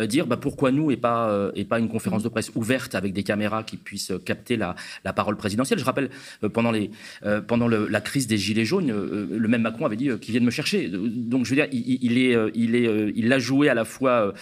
dire 0.05 0.25
bah, 0.25 0.37
pourquoi 0.37 0.71
nous 0.71 0.89
et 0.89 0.97
pas, 0.97 1.51
et 1.55 1.65
pas 1.65 1.79
une 1.79 1.89
conférence 1.89 2.23
de 2.23 2.29
presse 2.29 2.51
ouverte 2.55 2.95
avec 2.95 3.13
des 3.13 3.23
caméras 3.23 3.63
qui 3.63 3.77
puissent 3.77 4.13
capter 4.25 4.55
la, 4.55 4.75
la 5.03 5.13
parole 5.17 5.35
présidentielle. 5.35 5.79
Je 5.79 5.83
rappelle, 5.83 6.09
euh, 6.43 6.49
pendant, 6.49 6.71
les, 6.71 6.91
euh, 7.25 7.41
pendant 7.41 7.67
la 7.67 8.01
crise 8.01 8.27
des 8.27 8.37
Gilets 8.37 8.65
jaunes, 8.65 8.91
euh, 8.91 9.27
le 9.29 9.47
même 9.47 9.63
Macron 9.63 9.85
avait 9.85 9.97
dit 9.97 10.09
qu'il 10.21 10.31
vienne 10.31 10.45
me 10.45 10.51
chercher. 10.51 10.89
Donc, 10.89 11.45
je 11.45 11.49
veux 11.49 11.55
dire, 11.55 11.67
il, 11.71 12.17
est, 12.17 12.35
il, 12.53 12.75
est, 12.75 13.11
il 13.15 13.33
a 13.33 13.39
joué 13.39 13.67
à 13.67 13.73
la 13.73 13.83
fois 13.83 14.33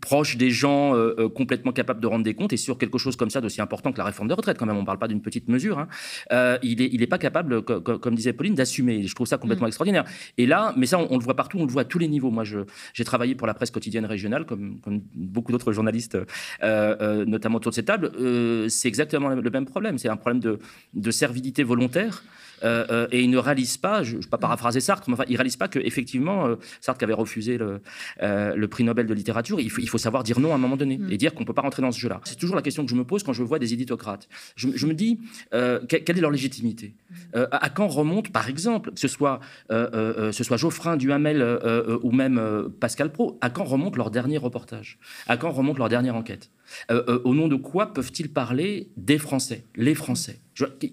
proche 0.00 0.36
des 0.36 0.50
gens, 0.50 0.94
complètement 1.34 1.72
capable 1.72 2.00
de 2.00 2.06
rendre 2.06 2.24
des 2.24 2.34
comptes, 2.34 2.52
et 2.52 2.56
sur 2.58 2.76
quelque 2.78 2.98
chose 2.98 3.16
comme 3.16 3.30
ça 3.30 3.40
d'aussi 3.40 3.60
important 3.60 3.90
que 3.92 3.98
la 3.98 4.04
réforme 4.04 4.28
des 4.28 4.34
retraites, 4.34 4.58
quand 4.58 4.66
même, 4.66 4.76
on 4.76 4.82
ne 4.82 4.86
parle 4.86 4.98
pas 4.98 5.08
d'une 5.08 5.22
petite 5.22 5.48
mesure, 5.48 5.78
hein. 5.78 5.88
il 6.62 6.78
n'est 6.78 6.90
il 6.92 7.02
est 7.02 7.06
pas 7.06 7.18
capable, 7.18 7.62
comme, 7.62 8.14
disait 8.14 8.34
Pauline, 8.34 8.54
d'assumer. 8.54 9.06
Je 9.06 9.14
trouve 9.14 9.26
ça 9.26 9.38
complètement 9.38 9.66
mm. 9.66 9.72
extraordinaire. 9.72 10.04
Et 10.36 10.46
là, 10.46 10.74
mais 10.76 10.86
ça, 10.86 10.98
on, 10.98 11.18
le 11.18 11.24
voit 11.24 11.36
partout, 11.36 11.58
on 11.58 11.64
le 11.64 11.72
voit 11.72 11.82
à 11.82 11.86
tous 11.86 11.98
les 11.98 12.08
niveaux. 12.08 12.30
Moi, 12.30 12.44
j'ai 12.44 13.04
travaillé 13.04 13.34
pour 13.34 13.46
la 13.46 13.54
presse 13.54 13.70
quotidienne 13.70 14.04
régionale, 14.04 14.44
comme, 14.44 14.78
comme 14.80 15.00
beaucoup 15.14 15.52
d'autres 15.52 15.72
journalistes, 15.72 16.18
notamment 16.62 17.56
autour 17.56 17.70
de 17.70 17.76
cette 17.76 17.86
table. 17.86 18.10
c'est 18.68 18.88
exactement 18.88 19.30
le 19.30 19.50
problème. 19.62 19.98
C'est 19.98 20.08
un 20.08 20.16
problème 20.16 20.40
de, 20.40 20.58
de 20.94 21.10
servilité 21.10 21.62
volontaire 21.62 22.22
euh, 22.62 22.86
euh, 22.90 23.06
et 23.10 23.22
il 23.22 23.30
ne 23.30 23.38
réalise 23.38 23.76
pas, 23.76 24.02
je 24.02 24.16
ne 24.16 24.22
vais 24.22 24.28
pas 24.28 24.38
paraphraser 24.38 24.80
Sartre, 24.80 25.08
mais 25.08 25.14
enfin, 25.14 25.24
il 25.28 25.32
ne 25.32 25.38
réalise 25.38 25.56
pas 25.56 25.68
qu'effectivement, 25.68 26.46
euh, 26.46 26.56
Sartre 26.80 26.98
qui 26.98 27.04
avait 27.04 27.14
refusé 27.14 27.58
le, 27.58 27.80
le, 28.20 28.66
prix 28.66 28.84
Nobel 28.84 29.06
de 29.06 29.14
littérature, 29.14 29.60
il 29.60 29.70
faut, 29.70 29.80
il 29.80 29.88
faut, 29.88 29.98
savoir 29.98 30.22
dire 30.22 30.40
non 30.40 30.52
à 30.52 30.54
un 30.54 30.58
moment 30.58 30.76
donné 30.76 30.98
mm. 30.98 31.12
et 31.12 31.16
dire 31.16 31.34
qu'on 31.34 31.40
ne 31.40 31.46
peut 31.46 31.54
pas 31.54 31.62
rentrer 31.62 31.82
dans 31.82 31.92
ce 31.92 32.00
jeu-là. 32.00 32.20
C'est 32.24 32.38
toujours 32.38 32.56
la 32.56 32.62
question 32.62 32.84
que 32.84 32.90
je 32.90 32.96
me 32.96 33.04
pose 33.04 33.22
quand 33.22 33.32
je 33.32 33.42
vois 33.42 33.58
des 33.58 33.72
éditocrates. 33.72 34.28
Je, 34.56 34.68
je 34.74 34.86
me 34.86 34.94
dis, 34.94 35.20
quelle 35.50 36.18
est 36.18 36.20
leur 36.20 36.30
légitimité? 36.30 36.94
Mm. 37.34 37.42
à, 37.50 37.70
quand 37.70 37.88
remonte, 37.88 38.30
par 38.30 38.48
exemple, 38.48 38.92
que 38.92 39.00
ce 39.00 39.08
soit, 39.08 39.40
ce 39.70 40.44
soit 40.44 40.56
Geoffrin, 40.56 40.96
Duhamel 40.96 41.42
ou 42.02 42.12
même 42.12 42.70
Pascal 42.80 43.12
Pro, 43.12 43.38
à 43.40 43.50
quand 43.50 43.64
remonte 43.64 43.96
leur 43.96 44.10
dernier 44.10 44.38
reportage? 44.38 44.98
À 45.26 45.36
quand 45.36 45.50
remonte 45.50 45.78
leur 45.78 45.88
dernière 45.88 46.16
enquête? 46.16 46.50
Au 46.90 47.34
nom 47.34 47.48
de 47.48 47.56
quoi 47.56 47.92
peuvent-ils 47.92 48.32
parler 48.32 48.90
des 48.96 49.18
Français, 49.18 49.64
les 49.76 49.94
Français 49.94 50.40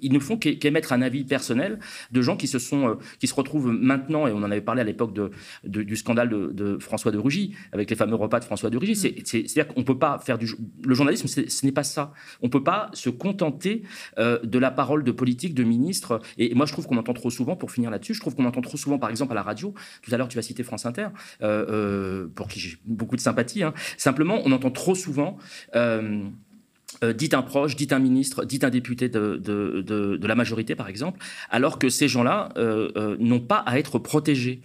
ils 0.02 0.14
ne 0.14 0.20
font 0.20 0.38
qu'émettre 0.38 0.94
un 0.94 1.02
avis 1.02 1.24
personnel 1.24 1.80
de 2.12 2.22
gens 2.22 2.38
qui 2.38 2.48
se 2.48 2.60
sont, 2.60 2.88
euh, 2.88 2.96
qui 3.20 3.28
se 3.28 3.34
retrouvent 3.34 3.72
maintenant, 3.72 4.28
et 4.28 4.32
on 4.32 4.38
en 4.38 4.52
avait 4.52 4.62
parlé 4.62 4.82
à 4.82 4.84
l'époque 4.84 5.14
de, 5.14 5.32
du 5.64 5.96
scandale 5.96 6.30
de, 6.30 6.78
François 6.80 7.12
de 7.12 7.18
Rugy, 7.18 7.56
avec 7.72 7.90
les 7.90 7.96
fameux 7.96 8.16
repas 8.16 8.40
de 8.40 8.46
François 8.46 8.70
de 8.70 8.78
Rugy. 8.78 8.94
Mm. 8.94 9.22
C'est-à-dire 9.26 9.68
qu'on 9.68 9.84
peut 9.84 9.98
pas 9.98 10.20
faire 10.20 10.38
du 10.38 10.48
le 10.86 10.96
journalisme, 10.96 11.28
ce 11.28 11.66
n'est 11.66 11.72
pas 11.72 11.84
ça. 11.84 12.14
On 12.42 12.50
peut 12.50 12.64
pas 12.64 12.90
se 12.94 13.10
contenter 13.10 13.84
euh, 14.18 14.40
de 14.44 14.60
la 14.60 14.72
parole 14.72 15.04
de 15.04 15.12
politique, 15.12 15.54
de 15.54 15.64
ministre. 15.64 16.22
Et 16.38 16.54
moi, 16.56 16.66
je 16.66 16.74
trouve 16.74 16.88
qu'on 16.88 16.98
entend 16.98 17.14
trop 17.14 17.30
souvent, 17.30 17.56
pour 17.56 17.72
finir 17.72 17.92
là-dessus, 17.92 18.14
je 18.14 18.20
trouve 18.20 18.36
qu'on 18.36 18.46
entend 18.46 18.62
trop 18.62 18.78
souvent, 18.78 19.00
par 19.00 19.10
exemple, 19.10 19.32
à 19.34 19.36
la 19.36 19.44
radio. 19.44 19.74
Tout 20.02 20.14
à 20.14 20.18
l'heure, 20.18 20.28
tu 20.28 20.36
vas 20.36 20.42
citer 20.42 20.64
France 20.64 20.86
Inter, 20.86 21.08
euh, 21.42 22.28
pour 22.36 22.48
qui 22.48 22.60
j'ai 22.60 22.78
beaucoup 22.86 23.16
de 23.16 23.22
sympathie. 23.22 23.64
Hein. 23.64 23.74
Simplement, 23.98 24.42
on 24.46 24.52
entend 24.52 24.72
trop 24.72 24.96
souvent. 24.96 25.38
Euh, 27.04 27.14
dit 27.14 27.30
un 27.34 27.42
proche, 27.42 27.76
dit 27.76 27.88
un 27.92 28.00
ministre, 28.00 28.46
dit 28.46 28.60
un 28.62 28.70
député 28.70 29.10
de, 29.10 30.20
la 30.22 30.36
majorité, 30.36 30.76
par 30.76 30.88
exemple, 30.88 31.20
alors 31.50 31.80
que 31.80 31.90
ces 31.90 32.08
gens-là 32.08 32.50
euh, 32.58 32.92
euh, 32.96 33.18
n'ont 33.20 33.40
pas 33.40 33.58
à 33.58 33.80
être 33.80 33.98
protégés. 33.98 34.62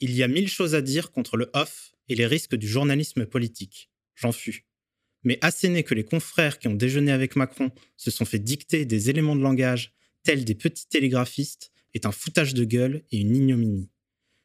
Il 0.00 0.12
y 0.12 0.22
a 0.22 0.28
mille 0.28 0.48
choses 0.48 0.76
à 0.76 0.80
dire 0.80 1.10
contre 1.10 1.36
le 1.36 1.50
off 1.54 1.92
et 2.08 2.14
les 2.14 2.26
risques 2.26 2.54
du 2.54 2.68
journalisme 2.68 3.26
politique. 3.26 3.90
J'en 4.14 4.30
fus. 4.30 4.64
Mais 5.24 5.38
assez 5.40 5.68
n'est 5.68 5.82
que 5.82 5.94
les 5.94 6.04
confrères 6.04 6.58
qui 6.58 6.68
ont 6.68 6.74
déjeuné 6.74 7.10
avec 7.10 7.34
Macron 7.34 7.70
se 7.96 8.10
sont 8.10 8.24
fait 8.24 8.38
dicter 8.38 8.84
des 8.84 9.10
éléments 9.10 9.36
de 9.36 9.42
langage 9.42 9.92
tels 10.22 10.44
des 10.44 10.54
petits 10.54 10.88
télégraphistes 10.88 11.72
est 11.94 12.06
un 12.06 12.12
foutage 12.12 12.54
de 12.54 12.64
gueule 12.64 13.02
et 13.10 13.18
une 13.18 13.34
ignominie. 13.34 13.90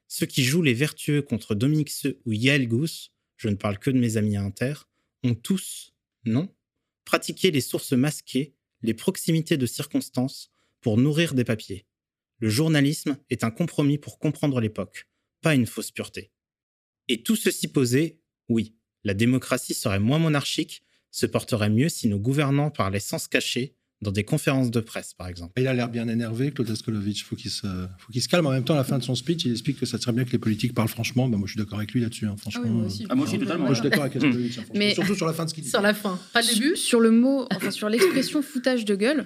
Ceux 0.08 0.26
qui 0.26 0.44
jouent 0.44 0.64
les 0.64 0.74
vertueux 0.74 1.22
contre 1.22 1.54
Dominique 1.54 1.92
Seux 1.92 2.20
ou 2.26 2.34
Yael 2.34 2.68
Gous, 2.68 3.12
je 3.36 3.50
ne 3.50 3.56
parle 3.56 3.78
que 3.78 3.92
de 3.92 4.00
mes 4.00 4.18
amis 4.18 4.38
à 4.38 4.42
Inter, 4.42 4.74
ont 5.24 5.36
tous 5.36 5.94
non. 6.28 6.54
Pratiquer 7.06 7.52
les 7.52 7.62
sources 7.62 7.94
masquées, 7.94 8.56
les 8.82 8.94
proximités 8.94 9.58
de 9.58 9.66
circonstances, 9.66 10.52
pour 10.82 10.98
nourrir 10.98 11.34
des 11.34 11.44
papiers. 11.44 11.86
Le 12.40 12.50
journalisme 12.50 13.18
est 13.30 13.44
un 13.44 13.52
compromis 13.52 13.98
pour 13.98 14.20
comprendre 14.20 14.60
l'époque, 14.60 15.10
pas 15.42 15.56
une 15.56 15.66
fausse 15.66 15.92
pureté. 15.92 16.32
Et 17.08 17.24
tout 17.24 17.36
ceci 17.36 17.68
posé, 17.68 18.22
oui, 18.50 18.76
la 19.04 19.14
démocratie 19.14 19.74
serait 19.74 20.00
moins 20.00 20.20
monarchique, 20.20 20.84
se 21.12 21.26
porterait 21.26 21.70
mieux 21.70 21.90
si 21.90 22.08
nos 22.08 22.20
gouvernants 22.20 22.70
parlaient 22.70 23.00
sans 23.00 23.18
se 23.18 23.30
cacher, 23.30 23.77
dans 24.02 24.12
des 24.12 24.24
conférences 24.24 24.70
de 24.70 24.80
presse, 24.80 25.14
par 25.14 25.28
exemple. 25.28 25.54
Il 25.58 25.68
a 25.68 25.74
l'air 25.74 25.90
bien 25.90 26.08
énervé, 26.08 26.52
Claude 26.52 26.70
Askolovitch. 26.70 27.24
Faut 27.24 27.36
il 27.36 27.52
faut 27.98 28.12
qu'il 28.12 28.22
se 28.22 28.30
calme. 28.30 28.46
En 28.46 28.52
même 28.52 28.64
temps, 28.64 28.76
à 28.76 28.78
la 28.78 28.84
fin 28.84 29.00
de 29.00 29.04
son 29.04 29.16
speech, 29.16 29.46
il 29.46 29.52
explique 29.52 29.80
que 29.80 29.86
ça 29.86 29.98
serait 29.98 30.12
bien 30.12 30.24
que 30.24 30.32
les 30.32 30.38
politiques 30.38 30.74
parlent 30.74 30.88
franchement. 30.88 31.28
Ben, 31.28 31.38
moi, 31.38 31.48
je 31.48 31.54
suis 31.54 31.60
d'accord 31.60 31.80
avec 31.80 31.92
lui 31.94 32.02
là-dessus. 32.02 32.28
Hein, 32.28 32.36
franchement. 32.38 32.64
Ah 32.66 32.70
moi, 32.70 32.86
aussi. 32.86 33.06
Ah, 33.10 33.16
moi 33.16 33.26
aussi, 33.26 33.40
totalement. 33.40 33.66
Moi, 33.66 33.74
je 33.74 33.82
suis 33.82 33.90
d'accord 33.90 34.04
avec 34.04 34.16
Askolovitch. 34.16 34.60
Hein, 34.60 34.64
Mais 34.76 34.94
surtout 34.94 35.16
sur 35.16 35.26
la 35.26 35.34
fin 35.34 35.46
de 35.46 35.50
ce 35.50 35.56
qu'il 35.56 35.64
dit. 35.64 35.70
Sur 35.70 35.82
la 35.82 35.94
fin, 35.94 36.20
pas 36.34 36.42
le 36.42 36.48
début. 36.48 36.76
Sur 36.76 37.00
le 37.00 37.12
mot, 37.12 37.48
enfin 37.52 37.72
sur 37.72 37.90
l'expression 37.90 38.42
foutage 38.42 38.86
de 38.86 38.96
gueule. 38.96 39.26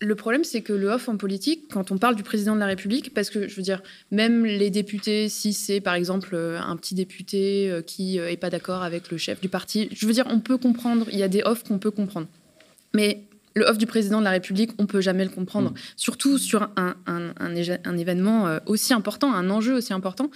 Le 0.00 0.14
problème, 0.16 0.44
c'est 0.44 0.60
que 0.60 0.72
le 0.72 0.88
off 0.88 1.08
en 1.08 1.16
politique, 1.16 1.68
quand 1.70 1.92
on 1.92 1.98
parle 1.98 2.16
du 2.16 2.24
président 2.24 2.54
de 2.54 2.60
la 2.60 2.66
République, 2.66 3.14
parce 3.14 3.30
que 3.30 3.48
je 3.48 3.54
veux 3.54 3.62
dire, 3.62 3.80
même 4.10 4.44
les 4.44 4.68
députés, 4.68 5.28
si 5.28 5.52
c'est 5.52 5.80
par 5.80 5.94
exemple 5.94 6.30
euh, 6.34 6.60
un 6.60 6.76
petit 6.76 6.94
député 6.94 7.70
euh, 7.70 7.80
qui 7.80 8.14
n'est 8.14 8.34
euh, 8.34 8.36
pas 8.36 8.50
d'accord 8.50 8.82
avec 8.82 9.10
le 9.10 9.18
chef 9.18 9.40
du 9.40 9.48
parti, 9.48 9.88
je 9.92 10.04
veux 10.06 10.12
dire, 10.12 10.26
on 10.28 10.40
peut 10.40 10.58
comprendre, 10.58 11.06
il 11.12 11.18
y 11.18 11.22
a 11.22 11.28
des 11.28 11.42
offs 11.44 11.62
qu'on 11.62 11.78
peut 11.78 11.92
comprendre. 11.92 12.26
Mais 12.92 13.22
le 13.54 13.64
off 13.64 13.78
du 13.78 13.86
président 13.86 14.18
de 14.18 14.24
la 14.24 14.30
République, 14.30 14.70
on 14.78 14.86
peut 14.86 15.00
jamais 15.00 15.24
le 15.24 15.30
comprendre, 15.30 15.70
mm. 15.70 15.76
surtout 15.96 16.38
sur 16.38 16.70
un, 16.76 16.96
un, 17.06 17.96
événement 17.96 18.46
euh, 18.46 18.58
aussi 18.66 18.92
important, 18.92 19.32
un 19.32 19.50
enjeu 19.50 19.74
aussi 19.74 19.92
important. 19.92 20.30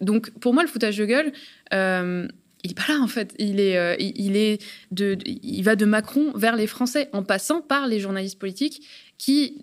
Donc, 0.00 0.30
pour 0.38 0.54
moi, 0.54 0.62
le 0.62 0.68
foutage 0.68 0.96
de 0.96 1.04
gueule, 1.04 1.32
euh, 1.72 2.26
il 2.64 2.70
est 2.70 2.74
pas 2.74 2.92
là 2.92 3.00
en 3.00 3.08
fait. 3.08 3.34
Il 3.38 3.60
est, 3.60 3.76
euh, 3.76 3.96
il 3.98 4.36
est 4.36 4.62
de, 4.90 5.18
il 5.26 5.62
va 5.62 5.76
de 5.76 5.84
Macron 5.84 6.32
vers 6.34 6.56
les 6.56 6.66
Français 6.66 7.08
en 7.12 7.22
passant 7.22 7.60
par 7.60 7.86
les 7.86 8.00
journalistes 8.00 8.38
politiques 8.38 8.86
qui, 9.18 9.62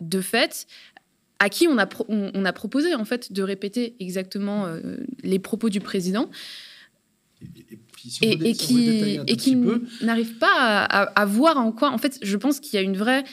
de 0.00 0.20
fait, 0.20 0.66
à 1.38 1.48
qui 1.48 1.68
on 1.68 1.78
a, 1.78 1.88
on, 2.08 2.44
a 2.44 2.52
proposé 2.52 2.94
en 2.94 3.04
fait 3.04 3.32
de 3.32 3.42
répéter 3.42 3.96
exactement 4.00 4.66
euh, 4.66 4.98
les 5.22 5.38
propos 5.38 5.68
du 5.68 5.80
président. 5.80 6.30
Et, 7.42 7.76
qui, 8.08 9.20
et 9.26 9.36
qui 9.36 9.56
n'arrive 10.02 10.38
pas 10.38 10.84
à, 10.84 11.24
voir 11.26 11.58
en 11.58 11.72
quoi. 11.72 11.90
En 11.90 11.98
fait, 11.98 12.18
je 12.22 12.36
pense 12.36 12.60
qu'il 12.60 12.74
y 12.74 12.78
a 12.78 12.82
une 12.82 12.96
vraie 12.96 13.24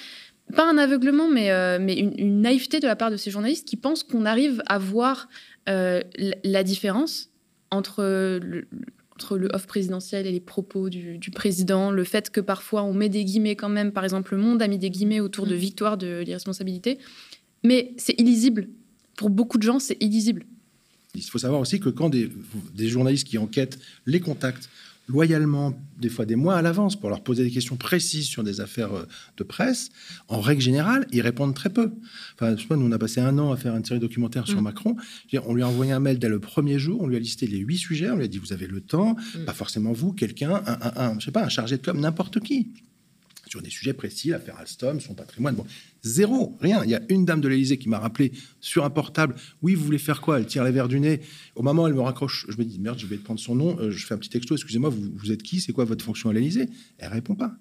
pas 0.56 0.70
un 0.70 0.78
aveuglement, 0.78 1.30
mais, 1.30 1.52
euh, 1.52 1.80
mais 1.80 1.96
une, 1.96 2.42
naïveté 2.42 2.80
de 2.80 2.86
la 2.86 2.96
part 2.96 3.10
de 3.10 3.18
ces 3.18 3.32
journalistes 3.32 3.68
qui 3.68 3.78
pensent 3.78 4.04
qu'on 4.04 4.26
arrive 4.26 4.62
à 4.68 4.78
voir 4.78 5.30
la 5.66 6.64
différence 6.64 7.30
entre 7.72 8.04
le, 8.04 8.68
entre 9.16 9.38
le 9.38 9.50
off 9.54 9.68
présidentiel 9.68 10.26
et 10.26 10.32
les 10.32 10.40
propos 10.40 10.90
du, 10.90 11.20
président, 11.34 11.92
le 11.92 12.04
fait 12.04 12.30
que 12.30 12.42
parfois 12.42 12.84
on 12.84 12.94
met 12.94 13.10
des 13.10 13.24
guillemets 13.24 13.56
quand 13.56 13.70
même, 13.70 13.92
par 13.92 14.04
exemple, 14.04 14.36
le 14.36 14.42
monde 14.42 14.62
a 14.62 14.68
mis 14.68 14.78
des 14.78 14.90
guillemets 14.90 15.20
autour 15.20 15.46
de 15.46 15.56
mm. 15.56 15.60
victoire 15.60 15.98
de 15.98 16.22
l'irresponsabilité, 16.26 16.98
mais 17.64 17.94
c'est 17.98 18.20
illisible. 18.20 18.70
Pour 19.16 19.30
beaucoup 19.30 19.58
de 19.58 19.64
gens, 19.64 19.80
c'est 19.80 20.02
illisible. 20.02 20.46
Il 21.16 21.24
faut 21.24 21.38
savoir 21.38 21.62
aussi 21.62 21.80
que 21.80 21.90
quand 21.90 22.10
des, 22.10 22.32
des 22.76 22.90
journalistes 22.90 23.28
qui 23.28 23.38
enquêtent 23.38 23.80
les 24.06 24.20
contacts 24.20 24.70
loyalement, 25.08 25.78
des 26.00 26.10
fois 26.10 26.26
des 26.26 26.36
mois 26.36 26.56
à 26.56 26.62
l'avance, 26.62 26.96
pour 26.96 27.10
leur 27.10 27.22
poser 27.22 27.44
des 27.44 27.52
questions 27.52 27.76
précises 27.76 28.26
sur 28.26 28.44
des 28.44 28.62
affaires 28.62 28.94
euh, 28.94 29.06
de 29.38 29.44
presse, 29.44 29.90
en 30.28 30.40
règle 30.40 30.62
générale, 30.62 31.06
ils 31.12 31.22
répondent 31.22 31.54
très 31.54 31.70
peu. 31.70 31.92
Enfin, 32.36 32.56
je 32.56 32.62
sais 32.62 32.76
nous, 32.76 32.86
on 32.86 32.92
a 32.92 32.98
passé 32.98 33.20
un 33.20 33.38
an 33.38 33.52
à 33.52 33.58
faire 33.58 33.76
une 33.76 33.84
série 33.84 34.00
documentaire 34.00 34.48
sur 34.48 34.62
mm. 34.62 34.64
Macron. 34.64 34.96
On 35.46 35.54
lui 35.54 35.62
a 35.62 35.68
envoyé 35.68 35.92
un 35.92 36.00
mail 36.00 36.20
dès 36.20 36.30
le 36.30 36.40
premier 36.40 36.80
jour, 36.80 37.02
on 37.02 37.08
lui 37.08 37.16
a 37.16 37.20
listé 37.20 37.48
les 37.48 37.58
huit 37.58 37.78
sujets, 37.78 38.10
on 38.12 38.16
lui 38.16 38.24
a 38.24 38.28
dit, 38.28 38.38
vous 38.38 38.54
avez 38.54 38.68
le 38.68 38.82
temps, 38.82 39.16
mm. 39.36 39.46
pas 39.46 39.54
forcément 39.54 39.92
vous, 39.92 40.14
quelqu'un, 40.14 40.64
un, 40.66 40.92
un, 40.96 41.20
je 41.20 41.26
sais 41.26 41.32
pas, 41.32 41.44
un 41.44 41.50
chargé 41.50 41.78
de 41.78 41.82
com, 41.84 42.00
n'importe 42.00 42.40
qui 42.40 42.72
sur 43.54 43.62
des 43.62 43.70
sujets 43.70 43.94
précis, 43.94 44.30
l'affaire 44.30 44.58
Alstom, 44.58 45.00
son 45.00 45.14
patrimoine. 45.14 45.54
Bon, 45.54 45.64
zéro, 46.02 46.58
rien. 46.60 46.84
Il 46.86 46.90
y 46.90 46.96
a 46.96 47.02
une 47.10 47.24
dame 47.24 47.40
de 47.40 47.48
l'Élysée 47.48 47.78
qui 47.78 47.88
m'a 47.88 48.00
rappelé 48.00 48.32
sur 48.60 48.84
un 48.84 48.90
portable 48.90 49.36
Oui, 49.62 49.76
vous 49.76 49.86
voulez 49.86 50.00
faire 50.00 50.22
quoi? 50.22 50.40
Elle 50.40 50.48
tire 50.48 50.64
les 50.64 50.72
verres 50.72 50.88
du 50.88 51.00
nez. 51.00 51.22
Au 51.54 51.62
moment 51.62 51.84
où 51.84 51.88
elle 51.88 51.94
me 51.94 52.02
raccroche, 52.02 52.48
je 52.50 52.58
me 52.58 52.66
dis 52.66 52.80
Merde, 52.80 52.98
je 52.98 53.06
vais 53.06 53.18
prendre 53.18 53.40
son 53.40 53.54
nom. 53.54 53.78
Euh, 53.80 53.92
je 53.92 54.08
fais 54.08 54.16
un 54.16 54.18
petit 54.18 54.32
texto 54.32 54.56
Excusez-moi, 54.56 54.90
vous, 54.90 55.04
vous 55.14 55.32
êtes 55.32 55.44
qui? 55.44 55.62
C'est 55.62 55.72
quoi 55.72 55.86
votre 55.86 56.04
fonction 56.04 56.32
à 56.32 56.34
l'Élysée? 56.34 56.68
Elle 56.98 57.12
répond 57.12 57.36
pas. 57.36 57.56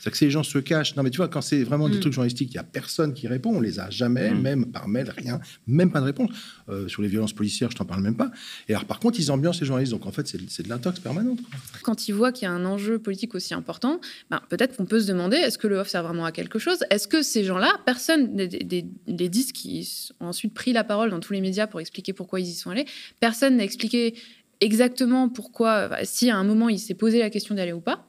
C'est 0.00 0.10
que 0.10 0.16
ces 0.16 0.30
gens 0.30 0.42
se 0.42 0.58
cachent. 0.58 0.96
Non, 0.96 1.02
mais 1.02 1.10
tu 1.10 1.18
vois, 1.18 1.28
quand 1.28 1.40
c'est 1.40 1.62
vraiment 1.62 1.88
des 1.88 1.96
mm. 1.96 2.00
trucs 2.00 2.12
journalistiques, 2.12 2.50
il 2.50 2.56
n'y 2.56 2.60
a 2.60 2.64
personne 2.64 3.14
qui 3.14 3.28
répond. 3.28 3.54
On 3.54 3.60
les 3.60 3.80
a 3.80 3.90
jamais, 3.90 4.30
mm. 4.30 4.40
même 4.40 4.66
par 4.66 4.88
mail, 4.88 5.12
rien, 5.16 5.40
même 5.66 5.90
pas 5.90 6.00
de 6.00 6.06
réponse. 6.06 6.30
Euh, 6.68 6.88
sur 6.88 7.02
les 7.02 7.08
violences 7.08 7.32
policières, 7.32 7.70
je 7.70 7.76
t'en 7.76 7.84
parle 7.84 8.02
même 8.02 8.16
pas. 8.16 8.30
Et 8.68 8.74
alors, 8.74 8.86
par 8.86 9.00
contre, 9.00 9.18
ils 9.18 9.30
ambiancent 9.30 9.60
les 9.60 9.66
journalistes. 9.66 9.92
Donc, 9.92 10.06
en 10.06 10.12
fait, 10.12 10.26
c'est 10.26 10.62
de 10.62 10.68
l'intox 10.68 11.00
permanente. 11.00 11.38
Quand 11.82 12.08
ils 12.08 12.12
voient 12.12 12.32
qu'il 12.32 12.46
y 12.46 12.50
a 12.50 12.52
un 12.52 12.64
enjeu 12.64 12.98
politique 12.98 13.34
aussi 13.34 13.54
important, 13.54 14.00
ben, 14.30 14.40
peut-être 14.48 14.76
qu'on 14.76 14.86
peut 14.86 15.00
se 15.00 15.06
demander 15.06 15.36
est-ce 15.36 15.58
que 15.58 15.66
le 15.66 15.78
off 15.78 15.88
sert 15.88 16.02
vraiment 16.02 16.24
à 16.24 16.32
quelque 16.32 16.58
chose? 16.58 16.78
Est-ce 16.90 17.08
que 17.08 17.22
ces 17.22 17.44
gens-là, 17.44 17.80
personne 17.84 18.34
des, 18.36 18.48
des, 18.48 19.28
disques 19.28 19.54
qui 19.54 19.88
ont 20.20 20.26
ensuite 20.26 20.54
pris 20.54 20.72
la 20.72 20.84
parole 20.84 21.10
dans 21.10 21.20
tous 21.20 21.32
les 21.32 21.40
médias 21.40 21.66
pour 21.66 21.80
expliquer 21.80 22.12
pourquoi 22.12 22.40
ils 22.40 22.48
y 22.48 22.54
sont 22.54 22.70
allés, 22.70 22.86
personne 23.20 23.56
n'a 23.56 23.64
expliqué 23.64 24.14
exactement 24.60 25.28
pourquoi, 25.28 25.90
si 26.04 26.30
à 26.30 26.36
un 26.36 26.44
moment 26.44 26.68
il 26.68 26.78
s'est 26.78 26.94
posé 26.94 27.18
la 27.18 27.30
question 27.30 27.54
d'aller 27.54 27.72
ou 27.72 27.80
pas? 27.80 28.06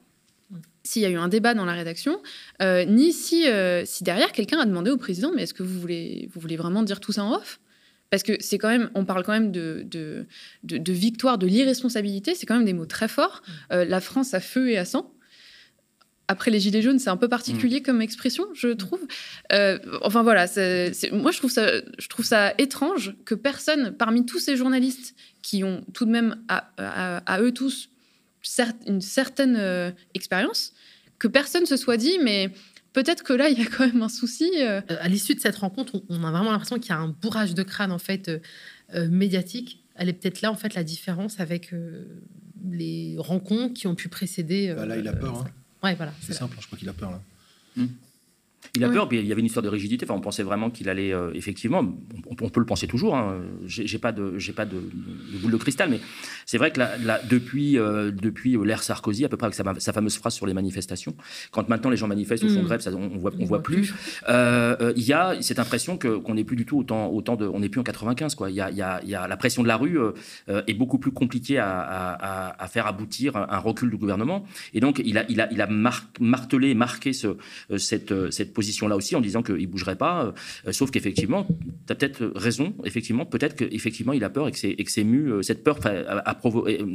S'il 0.85 1.01
y 1.01 1.05
a 1.05 1.09
eu 1.09 1.17
un 1.17 1.27
débat 1.27 1.53
dans 1.53 1.65
la 1.65 1.73
rédaction, 1.73 2.21
euh, 2.61 2.85
ni 2.85 3.11
si, 3.11 3.47
euh, 3.47 3.83
si 3.85 4.03
derrière 4.03 4.31
quelqu'un 4.31 4.59
a 4.59 4.65
demandé 4.65 4.91
au 4.91 4.97
président, 4.97 5.31
mais 5.35 5.43
est-ce 5.43 5.53
que 5.53 5.63
vous 5.63 5.79
voulez, 5.79 6.29
vous 6.31 6.39
voulez 6.39 6.55
vraiment 6.55 6.83
dire 6.83 6.99
tout 6.99 7.11
ça 7.11 7.23
en 7.23 7.35
off? 7.35 7.59
Parce 8.11 8.21
que 8.21 8.33
c'est 8.39 8.59
quand 8.59 8.69
même, 8.69 8.91
on 8.93 9.03
parle 9.03 9.23
quand 9.23 9.33
même 9.33 9.51
de, 9.51 9.83
de, 9.89 10.27
de, 10.63 10.93
victoire, 10.93 11.39
de 11.39 11.47
l'irresponsabilité, 11.47 12.35
c'est 12.35 12.45
quand 12.45 12.55
même 12.55 12.65
des 12.65 12.73
mots 12.73 12.85
très 12.85 13.07
forts. 13.07 13.41
Mm. 13.41 13.51
Euh, 13.73 13.85
la 13.85 13.99
France 13.99 14.33
à 14.35 14.39
feu 14.39 14.69
et 14.69 14.77
à 14.77 14.85
sang. 14.85 15.11
Après 16.27 16.49
les 16.49 16.59
gilets 16.59 16.81
jaunes, 16.81 16.97
c'est 16.97 17.09
un 17.09 17.17
peu 17.17 17.27
particulier 17.27 17.79
mm. 17.79 17.83
comme 17.83 18.01
expression, 18.01 18.45
je 18.53 18.69
mm. 18.69 18.77
trouve. 18.77 19.01
enfin 20.03 20.21
voilà, 20.21 20.45
moi 21.11 21.31
je 21.31 21.37
trouve, 21.39 21.51
ça, 21.51 21.67
je 21.97 22.07
trouve 22.07 22.25
ça 22.25 22.53
étrange 22.59 23.15
que 23.25 23.33
personne, 23.33 23.95
parmi 23.97 24.23
tous 24.23 24.39
ces 24.39 24.55
journalistes 24.55 25.15
qui 25.41 25.63
ont 25.63 25.83
tout 25.93 26.05
de 26.05 26.11
même 26.11 26.37
à, 26.47 26.69
à 27.25 27.41
eux 27.41 27.51
tous 27.51 27.89
une 28.87 29.01
certaine 29.01 29.55
euh, 29.57 29.91
expérience, 30.13 30.73
que 31.19 31.27
personne 31.27 31.65
se 31.65 31.77
soit 31.77 31.97
dit, 31.97 32.17
mais 32.23 32.51
peut-être 32.93 33.23
que 33.23 33.33
là, 33.33 33.49
il 33.49 33.59
y 33.59 33.61
a 33.61 33.65
quand 33.77 33.85
même 33.85 34.01
un 34.01 34.09
souci. 34.09 34.49
Euh. 34.55 34.81
Euh, 34.89 34.97
à 34.99 35.07
l'issue 35.07 35.35
de 35.35 35.39
cette 35.39 35.57
rencontre, 35.57 36.01
on 36.09 36.23
a 36.23 36.31
vraiment 36.31 36.51
l'impression 36.51 36.79
qu'il 36.79 36.89
y 36.89 36.93
a 36.93 36.99
un 36.99 37.09
bourrage 37.09 37.53
de 37.53 37.63
crâne 37.63 37.91
en 37.91 37.99
fait 37.99 38.31
médiatique. 38.93 39.81
Elle 39.95 40.09
est 40.09 40.13
peut-être 40.13 40.41
là 40.41 40.51
en 40.51 40.55
fait 40.55 40.75
la 40.75 40.83
différence 40.83 41.39
avec 41.39 41.73
les 42.69 43.15
rencontres 43.17 43.73
qui 43.73 43.87
ont 43.87 43.95
pu 43.95 44.09
précéder. 44.09 44.73
Bah 44.75 44.85
là, 44.85 44.97
il 44.97 45.07
a 45.07 45.13
peur. 45.13 45.37
Hein. 45.37 45.51
Ouais, 45.83 45.95
voilà. 45.95 46.13
C'est 46.21 46.33
simple. 46.33 46.57
Je 46.59 46.65
crois 46.67 46.77
qu'il 46.77 46.89
a 46.89 46.93
peur 46.93 47.11
là. 47.11 47.21
Hmm. 47.75 47.87
Il 48.75 48.83
a 48.83 48.89
peur, 48.89 49.07
puis 49.07 49.19
il 49.19 49.25
y 49.25 49.31
avait 49.31 49.41
une 49.41 49.47
histoire 49.47 49.63
de 49.63 49.69
rigidité. 49.69 50.05
Enfin, 50.05 50.15
on 50.15 50.21
pensait 50.21 50.43
vraiment 50.43 50.69
qu'il 50.69 50.89
allait, 50.89 51.13
euh, 51.13 51.31
effectivement, 51.33 51.83
on, 52.27 52.49
peut 52.49 52.59
le 52.59 52.65
penser 52.65 52.87
toujours. 52.87 53.15
Hein. 53.15 53.41
J'ai 53.65 53.99
pas 53.99 54.11
de, 54.11 54.37
j'ai 54.37 54.53
pas 54.53 54.65
de, 54.65 54.77
boule 55.41 55.51
de 55.51 55.57
cristal, 55.57 55.89
mais 55.89 55.99
c'est 56.45 56.57
vrai 56.57 56.71
que 56.71 56.79
depuis, 57.27 57.77
euh, 57.77 58.11
depuis 58.11 58.57
l'ère 58.63 58.83
Sarkozy, 58.83 59.25
à 59.25 59.29
peu 59.29 59.37
près 59.37 59.47
avec 59.47 59.81
sa, 59.81 59.93
fameuse 59.93 60.17
phrase 60.17 60.33
sur 60.33 60.45
les 60.45 60.53
manifestations, 60.53 61.15
quand 61.51 61.69
maintenant 61.69 61.89
les 61.89 61.97
gens 61.97 62.07
manifestent 62.07 62.43
ou 62.43 62.49
font 62.49 62.61
mm. 62.61 62.65
grève, 62.65 62.79
ça, 62.81 62.91
on, 62.91 63.17
voit, 63.17 63.31
on 63.39 63.45
voit 63.45 63.63
plus. 63.63 63.93
Euh, 64.29 64.93
il 64.95 65.03
y 65.03 65.13
a 65.13 65.41
cette 65.41 65.59
impression 65.59 65.97
qu'on 65.97 66.33
n'est 66.33 66.43
plus 66.43 66.55
du 66.55 66.65
tout 66.65 66.79
autant, 66.79 67.07
autant 67.07 67.35
de, 67.35 67.45
on 67.45 67.59
n'est 67.59 67.69
plus 67.69 67.79
en 67.79 67.83
95 67.83 68.35
quoi. 68.35 68.49
Il 68.49 68.55
y 68.55 68.61
a, 68.61 68.69
il 68.71 68.77
y 68.77 68.81
a, 68.81 68.99
il 69.03 69.09
y 69.09 69.15
a 69.15 69.27
la 69.27 69.37
pression 69.37 69.63
de 69.63 69.67
la 69.67 69.77
rue 69.77 69.97
est 70.47 70.73
beaucoup 70.73 70.97
plus 70.97 71.11
compliquée 71.11 71.57
à, 71.57 72.53
à, 72.57 72.67
faire 72.67 72.87
aboutir 72.87 73.35
un, 73.37 73.59
recul 73.59 73.89
du 73.89 73.97
gouvernement, 73.97 74.45
et 74.73 74.79
donc 74.79 75.01
il 75.03 75.17
a, 75.17 75.25
il 75.29 75.39
a, 75.39 75.51
il 75.51 75.61
a 75.61 75.67
martelé, 76.19 76.73
marqué 76.73 77.13
ce, 77.13 77.37
cette, 77.77 78.31
cette 78.31 78.53
position-là 78.55 78.95
aussi 78.95 79.15
en 79.15 79.21
disant 79.21 79.43
qu'il 79.43 79.55
ne 79.55 79.67
bougerait 79.67 79.97
pas. 79.97 80.33
Euh, 80.65 80.71
sauf 80.71 80.89
qu'effectivement, 80.89 81.45
tu 81.85 81.93
as 81.93 81.95
peut-être 81.95 82.31
raison, 82.35 82.73
effectivement, 82.83 83.25
peut-être 83.25 83.55
qu'effectivement 83.55 84.13
il 84.13 84.23
a 84.23 84.29
peur 84.31 84.47
et 84.47 84.51
que 84.51 84.57
c'est 84.57 85.01
ému, 85.01 85.27
euh, 85.27 85.41
cette 85.43 85.63
peur 85.63 85.79
a, 85.85 86.41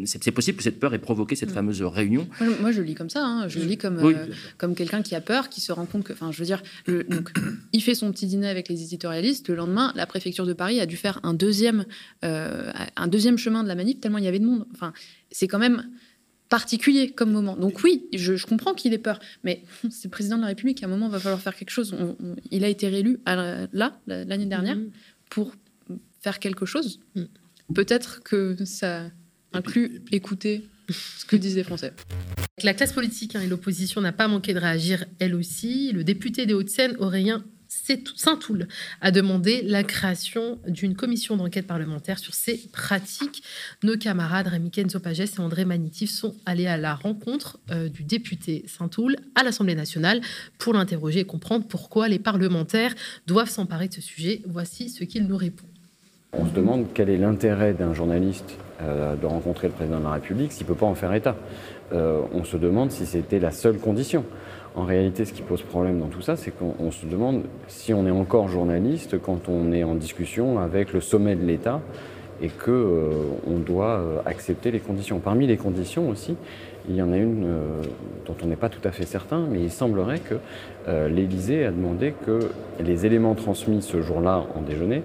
c'est 0.06 0.32
possible 0.32 0.58
que 0.58 0.64
cette 0.64 0.80
peur 0.80 0.92
ait 0.94 0.98
provoqué 0.98 1.36
cette 1.36 1.50
mm. 1.50 1.54
fameuse 1.54 1.82
réunion. 1.82 2.26
Moi, 2.60 2.72
je 2.72 2.82
lis 2.82 2.96
comme 2.96 3.10
ça, 3.10 3.24
hein. 3.24 3.46
je 3.46 3.60
lis 3.60 3.76
comme, 3.76 3.98
euh, 3.98 4.26
comme 4.58 4.74
quelqu'un 4.74 5.02
qui 5.02 5.14
a 5.14 5.20
peur, 5.20 5.48
qui 5.48 5.60
se 5.60 5.70
rend 5.70 5.86
compte 5.86 6.02
que, 6.02 6.12
enfin, 6.12 6.32
je 6.32 6.38
veux 6.38 6.46
dire, 6.46 6.62
donc, 6.88 7.30
il 7.72 7.82
fait 7.82 7.94
son 7.94 8.10
petit 8.10 8.26
dîner 8.26 8.48
avec 8.48 8.68
les 8.68 8.82
éditorialistes. 8.82 9.48
Le 9.48 9.54
lendemain, 9.54 9.92
la 9.94 10.06
préfecture 10.06 10.46
de 10.46 10.52
Paris 10.52 10.80
a 10.80 10.86
dû 10.86 10.96
faire 10.96 11.20
un 11.22 11.34
deuxième, 11.34 11.84
un 12.22 13.06
deuxième 13.06 13.38
chemin 13.38 13.62
de 13.62 13.68
la 13.68 13.74
manif 13.74 14.00
tellement 14.00 14.18
il 14.18 14.24
y 14.24 14.28
avait 14.28 14.38
de 14.38 14.46
monde. 14.46 14.66
Enfin, 14.72 14.92
c'est 15.30 15.46
quand 15.46 15.58
même 15.58 15.84
particulier 16.50 17.12
comme 17.12 17.32
moment. 17.32 17.56
Donc 17.56 17.82
oui, 17.82 18.06
je, 18.12 18.44
comprends 18.44 18.74
qu'il 18.74 18.92
ait 18.92 18.98
peur, 18.98 19.18
mais 19.44 19.62
c'est 19.90 20.04
le 20.04 20.10
président 20.10 20.36
de 20.36 20.42
la 20.42 20.48
République, 20.48 20.82
à 20.82 20.86
un 20.86 20.90
moment, 20.90 21.06
il 21.06 21.12
va 21.12 21.20
falloir 21.20 21.40
faire 21.40 21.54
quelque 21.54 21.70
chose. 21.70 21.96
il 22.50 22.64
a 22.64 22.68
été 22.68 22.88
réélu 22.88 23.20
là, 23.24 23.98
l'année 24.06 24.46
dernière, 24.46 24.76
mm-hmm. 24.76 24.90
pour 25.30 25.54
faire 26.20 26.38
quelque 26.38 26.66
chose. 26.66 27.00
Mm. 27.14 27.22
Peut-être 27.74 28.22
que 28.22 28.56
ça 28.64 29.10
inclut 29.52 30.02
écouter 30.12 30.68
ce 30.90 31.24
que 31.24 31.36
disent 31.36 31.56
les 31.56 31.64
Français. 31.64 31.92
La 32.62 32.74
classe 32.74 32.92
politique 32.92 33.36
hein, 33.36 33.40
et 33.40 33.46
l'opposition 33.46 34.00
n'a 34.00 34.12
pas 34.12 34.28
manqué 34.28 34.52
de 34.52 34.58
réagir, 34.58 35.06
elle 35.20 35.34
aussi. 35.34 35.92
Le 35.92 36.04
député 36.04 36.46
des 36.46 36.52
Hauts-de-Seine, 36.52 36.96
Aurélien 36.98 37.44
Saint-Toul 37.70 38.66
a 39.00 39.10
demandé 39.12 39.62
la 39.62 39.84
création 39.84 40.58
d'une 40.66 40.96
commission 40.96 41.36
d'enquête 41.36 41.68
parlementaire 41.68 42.18
sur 42.18 42.34
ces 42.34 42.56
pratiques. 42.72 43.44
Nos 43.84 43.96
camarades 43.96 44.48
Rémi 44.48 44.70
Kenzo 44.70 44.98
et 44.98 45.40
André 45.40 45.64
Manitif 45.64 46.10
sont 46.10 46.34
allés 46.46 46.66
à 46.66 46.76
la 46.76 46.94
rencontre 46.94 47.60
euh, 47.70 47.88
du 47.88 48.02
député 48.02 48.64
Saint-Toul 48.66 49.16
à 49.36 49.44
l'Assemblée 49.44 49.76
nationale 49.76 50.20
pour 50.58 50.74
l'interroger 50.74 51.20
et 51.20 51.24
comprendre 51.24 51.64
pourquoi 51.68 52.08
les 52.08 52.18
parlementaires 52.18 52.94
doivent 53.28 53.48
s'emparer 53.48 53.86
de 53.86 53.94
ce 53.94 54.00
sujet. 54.00 54.42
Voici 54.46 54.88
ce 54.88 55.04
qu'il 55.04 55.28
nous 55.28 55.36
répond. 55.36 55.66
On 56.32 56.46
se 56.46 56.52
demande 56.52 56.86
quel 56.92 57.08
est 57.08 57.18
l'intérêt 57.18 57.74
d'un 57.74 57.94
journaliste 57.94 58.56
euh, 58.82 59.14
de 59.14 59.26
rencontrer 59.26 59.68
le 59.68 59.74
président 59.74 59.98
de 59.98 60.04
la 60.04 60.12
République 60.12 60.52
s'il 60.52 60.64
ne 60.64 60.68
peut 60.68 60.78
pas 60.78 60.86
en 60.86 60.94
faire 60.94 61.12
état. 61.12 61.36
Euh, 61.92 62.22
on 62.32 62.44
se 62.44 62.56
demande 62.56 62.90
si 62.92 63.04
c'était 63.04 63.40
la 63.40 63.50
seule 63.50 63.78
condition. 63.78 64.24
En 64.76 64.84
réalité, 64.84 65.24
ce 65.24 65.32
qui 65.32 65.42
pose 65.42 65.62
problème 65.62 65.98
dans 65.98 66.06
tout 66.06 66.22
ça, 66.22 66.36
c'est 66.36 66.52
qu'on 66.52 66.90
se 66.90 67.04
demande 67.04 67.42
si 67.66 67.92
on 67.92 68.06
est 68.06 68.10
encore 68.10 68.48
journaliste 68.48 69.20
quand 69.20 69.48
on 69.48 69.72
est 69.72 69.82
en 69.82 69.96
discussion 69.96 70.60
avec 70.60 70.92
le 70.92 71.00
sommet 71.00 71.34
de 71.34 71.44
l'État 71.44 71.80
et 72.42 72.48
qu'on 72.48 72.70
euh, 72.70 73.58
doit 73.66 73.98
euh, 73.98 74.18
accepter 74.24 74.70
les 74.70 74.78
conditions. 74.78 75.18
Parmi 75.18 75.46
les 75.46 75.56
conditions 75.56 76.08
aussi, 76.08 76.36
il 76.88 76.94
y 76.94 77.02
en 77.02 77.12
a 77.12 77.16
une 77.16 77.44
euh, 77.44 77.82
dont 78.26 78.36
on 78.42 78.46
n'est 78.46 78.56
pas 78.56 78.68
tout 78.68 78.80
à 78.84 78.92
fait 78.92 79.04
certain, 79.04 79.44
mais 79.50 79.60
il 79.60 79.70
semblerait 79.70 80.20
que 80.20 80.36
l'Élysée 81.08 81.66
a 81.66 81.70
demandé 81.70 82.14
que 82.26 82.40
les 82.80 83.06
éléments 83.06 83.34
transmis 83.34 83.82
ce 83.82 84.00
jour-là 84.00 84.44
en 84.56 84.62
déjeuner 84.62 85.02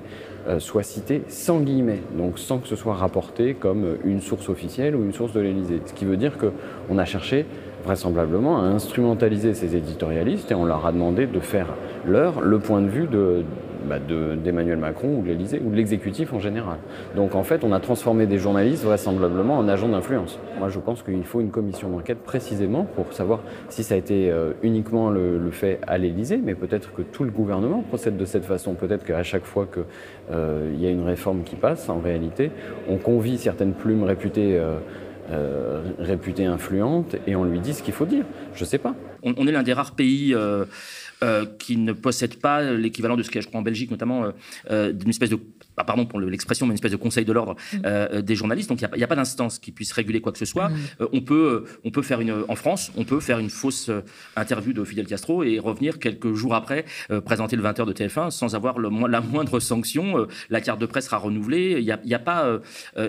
soient 0.57 0.83
cités 0.83 1.21
sans 1.27 1.59
guillemets, 1.59 1.99
donc 2.17 2.39
sans 2.39 2.57
que 2.59 2.67
ce 2.67 2.75
soit 2.75 2.95
rapporté 2.95 3.53
comme 3.53 3.97
une 4.03 4.21
source 4.21 4.49
officielle 4.49 4.95
ou 4.95 5.03
une 5.03 5.13
source 5.13 5.33
de 5.33 5.41
l'Élysée. 5.41 5.81
Ce 5.85 5.93
qui 5.93 6.05
veut 6.05 6.17
dire 6.17 6.37
qu'on 6.37 6.97
a 6.97 7.05
cherché 7.05 7.45
vraisemblablement 7.85 8.59
à 8.59 8.63
instrumentaliser 8.63 9.53
ces 9.53 9.75
éditorialistes 9.75 10.51
et 10.51 10.55
on 10.55 10.65
leur 10.65 10.85
a 10.85 10.91
demandé 10.91 11.27
de 11.27 11.39
faire 11.39 11.67
leur 12.05 12.41
le 12.41 12.59
point 12.59 12.81
de 12.81 12.89
vue 12.89 13.07
de, 13.07 13.43
bah, 13.87 13.99
d'Emmanuel 13.99 14.77
Macron 14.79 15.19
ou 15.19 15.21
de 15.21 15.27
l'Élysée 15.27 15.61
ou 15.63 15.69
de 15.69 15.75
l'exécutif 15.75 16.33
en 16.33 16.39
général. 16.39 16.77
Donc 17.15 17.35
en 17.35 17.43
fait, 17.43 17.63
on 17.63 17.71
a 17.71 17.79
transformé 17.79 18.25
des 18.25 18.39
journalistes 18.39 18.83
vraisemblablement 18.83 19.59
en 19.59 19.67
agents 19.67 19.89
d'influence. 19.89 20.39
Moi, 20.57 20.69
je 20.69 20.79
pense 20.79 21.03
qu'il 21.03 21.23
faut 21.23 21.39
une 21.39 21.51
commission 21.51 21.89
d'enquête 21.89 22.23
précisément 22.23 22.85
pour 22.95 23.13
savoir 23.13 23.41
si 23.69 23.83
ça 23.83 23.93
a 23.93 23.97
été 23.97 24.31
euh, 24.31 24.53
uniquement 24.63 25.11
le, 25.11 25.39
fait 25.51 25.79
à 25.85 25.99
l'Élysée, 25.99 26.39
mais 26.43 26.55
peut-être 26.55 26.93
que 26.93 27.03
tout 27.03 27.23
le 27.23 27.29
gouvernement 27.29 27.83
procède 27.87 28.17
de 28.17 28.25
cette 28.25 28.45
façon. 28.45 28.73
Peut-être 28.73 29.05
qu'à 29.05 29.21
chaque 29.21 29.45
fois 29.45 29.67
qu'il 29.71 29.83
euh, 30.31 30.73
y 30.79 30.87
a 30.87 30.89
une 30.89 31.05
réforme 31.05 31.43
qui 31.43 31.55
passe, 31.55 31.87
en 31.87 31.99
réalité, 31.99 32.49
on 32.89 32.97
convie 32.97 33.37
certaines 33.37 33.73
plumes 33.73 34.03
réputées. 34.03 34.57
Euh, 34.57 34.79
réputées 35.99 36.45
influentes 36.45 37.15
et 37.27 37.35
on 37.35 37.43
lui 37.43 37.59
dit 37.59 37.73
ce 37.73 37.83
qu'il 37.83 37.93
faut 37.93 38.05
dire. 38.05 38.25
Je 38.53 38.61
ne 38.61 38.65
sais 38.65 38.77
pas. 38.77 38.95
On, 39.23 39.47
est 39.47 39.51
l'un 39.51 39.63
des 39.63 39.73
rares 39.73 39.95
pays 39.95 40.35
qui 41.59 41.77
ne 41.77 41.93
possède 41.93 42.35
pas 42.35 42.61
l'équivalent 42.73 43.17
de 43.17 43.23
ce 43.23 43.29
qu'il 43.29 43.37
y 43.37 43.39
a, 43.39 43.41
je 43.41 43.47
crois, 43.47 43.59
en 43.59 43.63
Belgique 43.63 43.91
notamment, 43.91 44.31
d'une 44.69 45.09
espèce 45.09 45.29
de 45.29 45.39
bah, 45.77 45.83
pardon 45.83 46.05
pour 46.05 46.19
l'expression, 46.19 46.65
mais 46.65 46.71
une 46.71 46.75
espèce 46.75 46.91
de 46.91 46.97
conseil 46.97 47.25
de 47.25 47.33
l'ordre 47.33 47.55
mm. 47.73 47.77
euh, 47.85 48.21
des 48.21 48.35
journalistes. 48.35 48.69
Donc 48.69 48.81
il 48.81 48.89
n'y 48.97 49.03
a, 49.03 49.07
pas 49.07 49.15
d'instance 49.15 49.59
qui 49.59 49.71
puisse 49.71 49.91
réguler 49.91 50.21
quoi 50.21 50.31
que 50.31 50.37
ce 50.37 50.45
soit. 50.45 50.69
Mm. 50.69 50.75
Euh, 51.01 51.07
on, 51.11 51.21
peut, 51.21 51.65
on 51.83 51.91
peut 51.91 52.01
faire 52.01 52.21
une, 52.21 52.33
en 52.47 52.55
France, 52.55 52.91
on 52.95 53.03
peut 53.03 53.19
faire 53.19 53.39
une 53.39 53.49
fausse 53.49 53.89
euh, 53.89 54.01
interview 54.35 54.73
de 54.73 54.83
Fidel 54.83 55.07
Castro 55.07 55.43
et 55.43 55.59
revenir 55.59 55.99
quelques 55.99 56.33
jours 56.33 56.55
après 56.55 56.85
présenter 57.25 57.55
le 57.55 57.63
20h 57.63 57.85
de 57.85 57.93
TF1 57.93 58.29
sans 58.29 58.55
avoir 58.55 58.79
le, 58.79 58.89
la 59.07 59.21
moindre 59.21 59.59
sanction. 59.59 60.27
la 60.49 60.61
carte 60.61 60.79
de 60.79 60.85
presse 60.85 61.05
sera 61.05 61.17
renouvelée. 61.17 61.77
Il 61.79 61.97
n'y 62.05 62.13
a, 62.13 62.19
pas. 62.19 62.59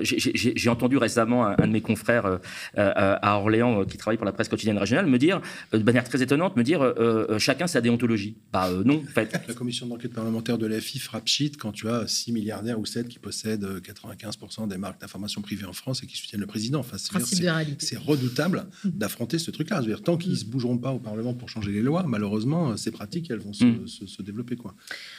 J'ai 0.03 0.71
entendu 0.71 0.97
récemment 0.97 1.47
un, 1.47 1.67
de 1.67 1.73
mes 1.73 1.81
confrères 1.81 2.39
à 2.77 3.39
Orléans 3.39 3.85
qui 3.85 3.97
travaille 3.97 4.17
pour 4.17 4.27
la 4.27 4.33
presse 4.33 4.49
quotidienne 4.49 4.79
régionale 4.79 5.07
me 5.07 5.19
dire, 5.19 5.41
de 5.73 5.79
manière 5.79 6.05
très 6.05 6.23
étonnante, 6.23 6.57
me 6.57 6.63
dire 6.63 6.95
chacun 7.39 7.67
sa 7.67 7.81
déontologie. 7.81 8.37
Bah 8.53 8.69
non, 8.85 9.03
en 9.03 9.13
fait. 9.13 9.41
La 9.49 9.55
commission 9.55 9.87
d'enquête 9.87 10.13
parlementaire 10.13 10.59
de 10.59 10.67
l'AFI 10.67 10.99
frappe 10.99 11.25
pchit 11.25 11.53
quand 11.53 11.73
tu 11.73 11.89
as 11.89 12.07
6 12.07 12.33
milliards 12.33 12.56
ou 12.79 12.87
7 12.87 13.09
qui 13.09 13.19
possèdent 13.19 13.65
95% 13.65 14.65
euh, 14.65 14.67
des 14.67 14.79
marques 14.79 15.01
d'information 15.01 15.43
privée 15.43 15.65
en 15.65 15.73
France 15.73 16.03
et 16.03 16.07
qui 16.07 16.17
soutiennent 16.17 16.41
le 16.41 16.47
président. 16.47 16.81
Enfin, 16.81 16.97
c'est 16.99 17.99
redoutable 17.99 18.67
d'affronter 18.85 19.39
ce 19.39 19.51
truc-là. 19.51 19.83
Tant 20.05 20.17
qu'ils 20.17 20.33
ne 20.33 20.37
se 20.37 20.45
bougeront 20.45 20.79
pas 20.79 20.93
au 20.93 20.99
Parlement 20.99 21.35
pour 21.35 21.49
changer 21.49 21.73
les 21.73 21.83
lois, 21.83 22.05
malheureusement, 22.07 22.71
euh, 22.71 22.77
ces 22.77 22.91
pratiques, 22.91 23.31
elles 23.31 23.39
vont 23.39 23.53
se, 23.53 23.65
mm. 23.65 24.25
développer. 24.25 24.57
Quoi. 24.57 24.75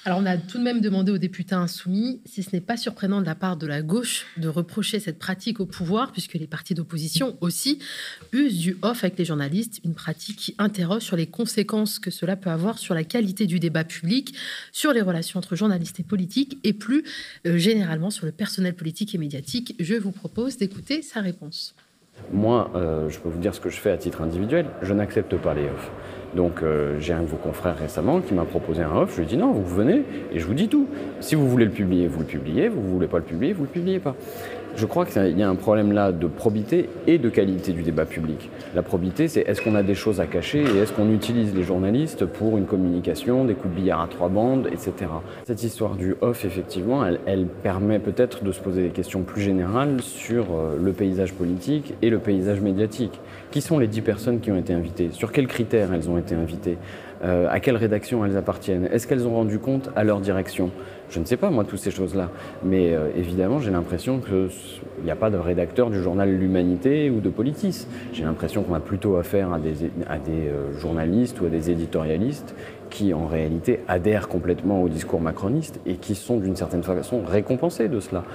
Alors, 0.06 0.20
on 0.20 0.26
a 0.26 0.38
tout 0.38 0.58
de 0.58 0.64
même 0.64 0.82
demandé 0.82 1.12
aux 1.12 1.18
députés 1.18 1.56
insoumis 1.56 2.22
si 2.26 2.44
ce 2.44 2.50
n'est 2.54 2.62
pas 2.62 2.78
surprenant 2.78 3.22
de 3.22 3.26
la 3.26 3.36
part 3.36 3.58
de 3.58 3.68
la 3.68 3.82
gauche 3.82 4.26
de 4.38 4.48
reprocher 4.48 5.00
cette 5.00 5.20
pratique 5.20 5.60
au 5.60 5.66
pouvoir, 5.66 6.12
puisque 6.12 6.34
les 6.34 6.48
partis 6.48 6.74
d'opposition 6.74 7.38
aussi 7.42 7.80
usent 8.34 8.60
du 8.60 8.78
off 8.82 9.04
avec 9.04 9.18
les 9.18 9.26
journalistes, 9.26 9.80
une 9.84 9.94
pratique 9.94 10.38
qui 10.38 10.56
interroge 10.58 11.04
sur 11.04 11.16
les 11.16 11.28
conséquences 11.28 12.00
que 12.00 12.12
cela 12.12 12.36
peut 12.36 12.50
avoir 12.50 12.78
sur 12.78 12.94
la 12.94 13.04
qualité 13.04 13.46
du 13.46 13.60
débat 13.60 13.84
public, 13.84 14.36
sur 14.72 14.94
les 14.94 15.02
relations 15.02 15.40
entre 15.40 15.56
journalistes 15.56 16.00
et 16.00 16.04
politiques, 16.04 16.58
et 16.64 16.74
plus 16.74 17.04
euh, 17.46 17.58
généralement 17.58 18.10
sur 18.10 18.26
le 18.26 18.32
personnel 18.32 18.74
politique 18.74 19.16
et 19.16 19.18
médiatique. 19.18 19.76
Je 19.80 19.96
vous 19.96 20.12
propose 20.12 20.58
d'écouter 20.58 21.02
sa 21.02 21.22
réponse. 21.22 21.76
Moi, 22.32 22.72
euh, 22.76 23.10
je 23.10 23.20
peux 23.20 23.30
vous 23.30 23.40
dire 23.40 23.54
ce 23.54 23.62
que 23.62 23.70
je 23.70 23.78
fais 23.78 23.92
à 23.92 23.98
titre 23.98 24.22
individuel. 24.22 24.66
Je 24.82 24.94
n'accepte 24.94 25.36
pas 25.38 25.54
les 25.54 25.66
offres. 25.66 25.92
Donc 26.36 26.62
euh, 26.62 27.00
j'ai 27.00 27.14
un 27.14 27.22
de 27.22 27.28
vos 27.28 27.38
confrères 27.38 27.78
récemment 27.78 28.22
qui 28.22 28.34
m'a 28.34 28.44
proposé 28.44 28.82
un 28.82 28.96
off. 28.96 29.12
Je 29.12 29.18
lui 29.18 29.24
ai 29.24 29.28
dit 29.28 29.38
non, 29.38 29.52
vous 29.52 29.66
venez 29.66 30.04
et 30.34 30.40
je 30.40 30.46
vous 30.46 30.54
dis 30.54 30.68
tout. 30.68 30.88
Si 31.20 31.36
vous 31.36 31.48
voulez 31.48 31.66
le 31.66 31.72
publier, 31.72 32.08
vous 32.08 32.20
le 32.20 32.26
publiez. 32.26 32.68
Vous 32.68 32.82
ne 32.82 32.88
voulez 32.88 33.08
pas 33.08 33.20
le 33.20 33.24
publier, 33.24 33.54
vous 33.54 33.62
ne 33.62 33.68
le 33.68 33.72
publiez 33.72 34.00
pas. 34.00 34.16
Je 34.78 34.86
crois 34.86 35.08
qu'il 35.08 35.40
y 35.40 35.42
a 35.42 35.50
un 35.50 35.56
problème 35.56 35.92
là 35.92 36.12
de 36.12 36.28
probité 36.28 36.88
et 37.08 37.18
de 37.18 37.30
qualité 37.30 37.74
du 37.74 37.82
débat 37.82 38.06
public. 38.06 38.52
La 38.76 38.84
probité, 38.84 39.28
c'est 39.28 39.42
est-ce 39.42 39.60
qu'on 39.60 39.74
a 39.74 39.82
des 39.82 39.96
choses 39.96 40.22
à 40.22 40.28
cacher 40.28 40.60
et 40.62 40.78
est-ce 40.78 40.94
qu'on 40.94 41.12
utilise 41.12 41.56
les 41.56 41.64
journalistes 41.64 42.26
pour 42.26 42.60
une 42.60 42.68
communication, 42.68 43.44
des 43.44 43.56
coups 43.56 43.74
de 43.74 43.80
billard 43.80 44.02
à 44.02 44.08
trois 44.08 44.30
bandes, 44.30 44.68
etc. 44.72 44.94
Cette 45.46 45.64
histoire 45.64 45.96
du 45.96 46.16
off, 46.22 46.46
effectivement, 46.46 47.04
elle, 47.26 47.48
permet 47.48 47.98
peut-être 47.98 48.44
de 48.44 48.52
se 48.52 48.60
poser 48.60 48.84
des 48.84 48.90
questions 48.90 49.24
plus 49.24 49.42
générales 49.42 50.00
sur 50.02 50.46
euh, 50.52 50.78
le 50.80 50.94
paysage 50.94 51.34
politique 51.34 51.96
et 52.04 52.12
le 52.12 52.20
paysage 52.20 52.62
médiatique. 52.62 53.20
Qui 53.52 53.62
sont 53.62 53.80
les 53.80 53.88
dix 53.88 54.02
personnes 54.02 54.40
qui 54.42 54.52
ont 54.52 54.58
été 54.58 54.74
invitées? 54.74 55.10
Sur 55.12 55.32
quels 55.32 55.48
critères 55.48 55.94
elles 55.94 56.10
ont 56.10 56.18
été 56.18 56.36
invitées? 56.36 56.78
Euh, 57.24 57.48
à 57.50 57.60
quelle 57.60 57.78
rédaction 57.78 58.26
elles 58.26 58.38
appartiennent? 58.38 58.88
Est-ce 58.92 59.08
qu'elles 59.08 59.26
ont 59.26 59.34
rendu 59.34 59.58
compte 59.58 59.90
à 59.96 60.04
leur 60.04 60.20
direction? 60.20 60.70
Je 61.10 61.20
ne 61.20 61.26
sais 61.26 61.38
pas, 61.38 61.50
moi, 61.50 61.64
toutes 61.64 61.80
ces 61.80 61.90
choses-là. 61.90 62.30
Mais 62.64 62.94
euh, 62.94 63.08
évidemment, 63.16 63.60
j'ai 63.60 63.72
l'impression 63.72 64.20
qu'il 64.20 64.50
n'y 65.04 65.10
a 65.10 65.16
pas 65.16 65.30
de 65.30 65.38
rédacteur 65.38 65.90
du 65.90 66.02
journal 66.04 66.30
L'Humanité 66.30 67.10
ou 67.10 67.22
de 67.22 67.30
Politis. 67.30 67.88
J'ai 68.14 68.24
l'impression 68.24 68.64
qu'on 68.64 68.74
a 68.74 68.82
plutôt 68.82 69.16
affaire 69.16 69.54
à 69.54 69.60
des, 69.60 69.90
à 70.10 70.20
des 70.20 70.50
euh, 70.50 70.78
journalistes 70.78 71.40
ou 71.40 71.46
à 71.46 71.50
des 71.50 71.72
éditorialistes 71.72 72.54
qui, 72.90 73.14
en 73.14 73.28
réalité, 73.28 73.80
adhèrent 73.88 74.28
complètement 74.28 74.84
au 74.84 74.90
discours 74.90 75.22
macroniste 75.22 75.80
et 75.86 75.96
qui 75.96 76.16
sont, 76.16 76.38
d'une 76.38 76.56
certaine 76.58 76.84
façon, 76.84 77.24
récompensés 77.26 77.88
de 77.88 78.02
cela. 78.02 78.26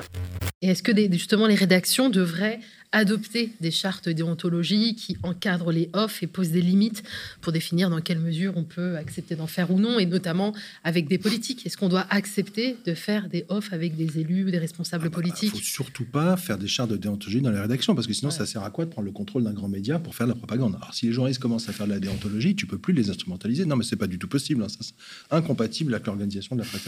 Et 0.63 0.69
est-ce 0.69 0.83
que 0.83 0.93
justement 1.13 1.47
les 1.47 1.57
rédactions 1.57 2.09
devraient 2.09 2.61
adopter 2.93 3.53
des 3.61 3.71
chartes 3.71 4.09
déontologiques 4.09 4.99
qui 4.99 5.17
encadrent 5.23 5.73
les 5.73 5.91
offs 5.95 6.23
et 6.23 6.27
posent 6.27 6.51
des 6.51 6.61
limites 6.61 7.03
pour 7.41 7.53
définir 7.53 7.91
dans 7.91 8.01
quelle 8.01 8.19
mesure 8.19 8.53
on 8.57 8.65
peut 8.65 8.97
accepter 8.97 9.35
d'en 9.35 9.47
faire 9.47 9.71
ou 9.71 9.81
non, 9.81 9.99
et 9.99 10.07
notamment 10.07 10.55
avec 10.85 11.09
des 11.09 11.19
politiques. 11.19 11.67
Est-ce 11.67 11.77
qu'on 11.77 11.89
doit 11.89 12.07
accepter 12.11 12.77
de 12.85 12.95
faire 12.95 13.29
des 13.29 13.45
offs 13.49 13.73
avec 13.73 13.97
des 13.97 14.21
élus 14.21 14.45
ou 14.45 14.51
des 14.51 14.59
responsables 14.59 15.11
politiques 15.11 15.51
Il 15.55 15.57
ne 15.57 15.63
faut 15.63 15.67
surtout 15.67 16.05
pas 16.05 16.37
faire 16.37 16.59
des 16.59 16.69
chartes 16.69 16.91
de 16.91 16.97
déontologie 16.97 17.41
dans 17.41 17.51
les 17.51 17.61
rédactions, 17.61 17.95
parce 17.95 18.07
que 18.07 18.13
sinon, 18.13 18.31
ça 18.31 18.47
sert 18.47 18.63
à 18.63 18.71
quoi 18.71 18.85
de 18.85 18.91
prendre 18.91 19.07
le 19.07 19.13
contrôle 19.13 19.45
d'un 19.45 19.53
grand 19.53 19.69
média 19.69 19.99
pour 19.99 20.15
faire 20.15 20.27
de 20.27 20.33
la 20.33 20.37
propagande? 20.37 20.75
Alors, 20.77 20.95
si 20.95 21.07
les 21.07 21.13
journalistes 21.13 21.41
commencent 21.41 21.69
à 21.69 21.73
faire 21.73 21.87
de 21.87 21.93
la 21.93 22.01
déontologie, 22.01 22.55
tu 22.55 22.67
peux 22.67 22.79
plus 22.79 22.93
les 22.93 23.11
instrumentaliser. 23.11 23.65
Non, 23.65 23.77
mais 23.77 23.85
c'est 23.85 23.97
pas 23.97 24.07
du 24.07 24.19
tout 24.19 24.29
possible. 24.29 24.63
Hein. 24.63 24.69
Ça, 24.69 24.79
c'est 24.81 24.95
incompatible 25.35 25.95
avec 25.95 26.07
l'organisation 26.07 26.57
de 26.57 26.61
la 26.61 26.67
presse 26.67 26.83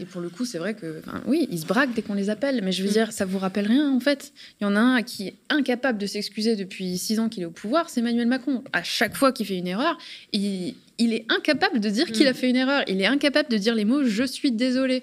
Et 0.00 0.04
pour 0.04 0.20
le 0.20 0.28
coup, 0.28 0.44
c'est 0.44 0.58
vrai 0.58 0.74
que, 0.74 1.00
oui, 1.26 1.46
ils 1.50 1.60
se 1.60 1.66
braquent 1.66 1.94
dès 1.94 2.02
qu'on 2.02 2.14
les 2.14 2.30
appelle, 2.30 2.60
mais 2.64 2.72
je 2.72 2.82
veux 2.82 2.90
dire, 2.90 3.12
ça 3.12 3.24
vous 3.24 3.38
rappelle 3.38 3.66
rien, 3.66 3.92
en 3.92 4.00
fait. 4.00 4.32
Il 4.60 4.64
y 4.64 4.66
en 4.66 4.74
a 4.74 4.80
un 4.80 5.02
qui 5.02 5.27
incapable 5.50 5.98
de 5.98 6.06
s'excuser 6.06 6.56
depuis 6.56 6.98
six 6.98 7.18
ans 7.20 7.28
qu'il 7.28 7.42
est 7.42 7.46
au 7.46 7.50
pouvoir, 7.50 7.90
c'est 7.90 8.00
Emmanuel 8.00 8.26
Macron. 8.26 8.62
À 8.72 8.82
chaque 8.82 9.16
fois 9.16 9.32
qu'il 9.32 9.46
fait 9.46 9.56
une 9.56 9.66
erreur, 9.66 9.98
il, 10.32 10.74
est 10.98 11.24
incapable 11.28 11.80
de 11.80 11.88
dire 11.90 12.10
qu'il 12.10 12.26
a 12.26 12.32
mm. 12.32 12.34
fait 12.34 12.50
une 12.50 12.56
erreur. 12.56 12.82
Il 12.86 13.00
est 13.00 13.06
incapable 13.06 13.48
de 13.48 13.56
dire 13.56 13.74
les 13.74 13.84
mots 13.84 14.04
je 14.04 14.24
suis 14.24 14.52
désolé 14.52 15.02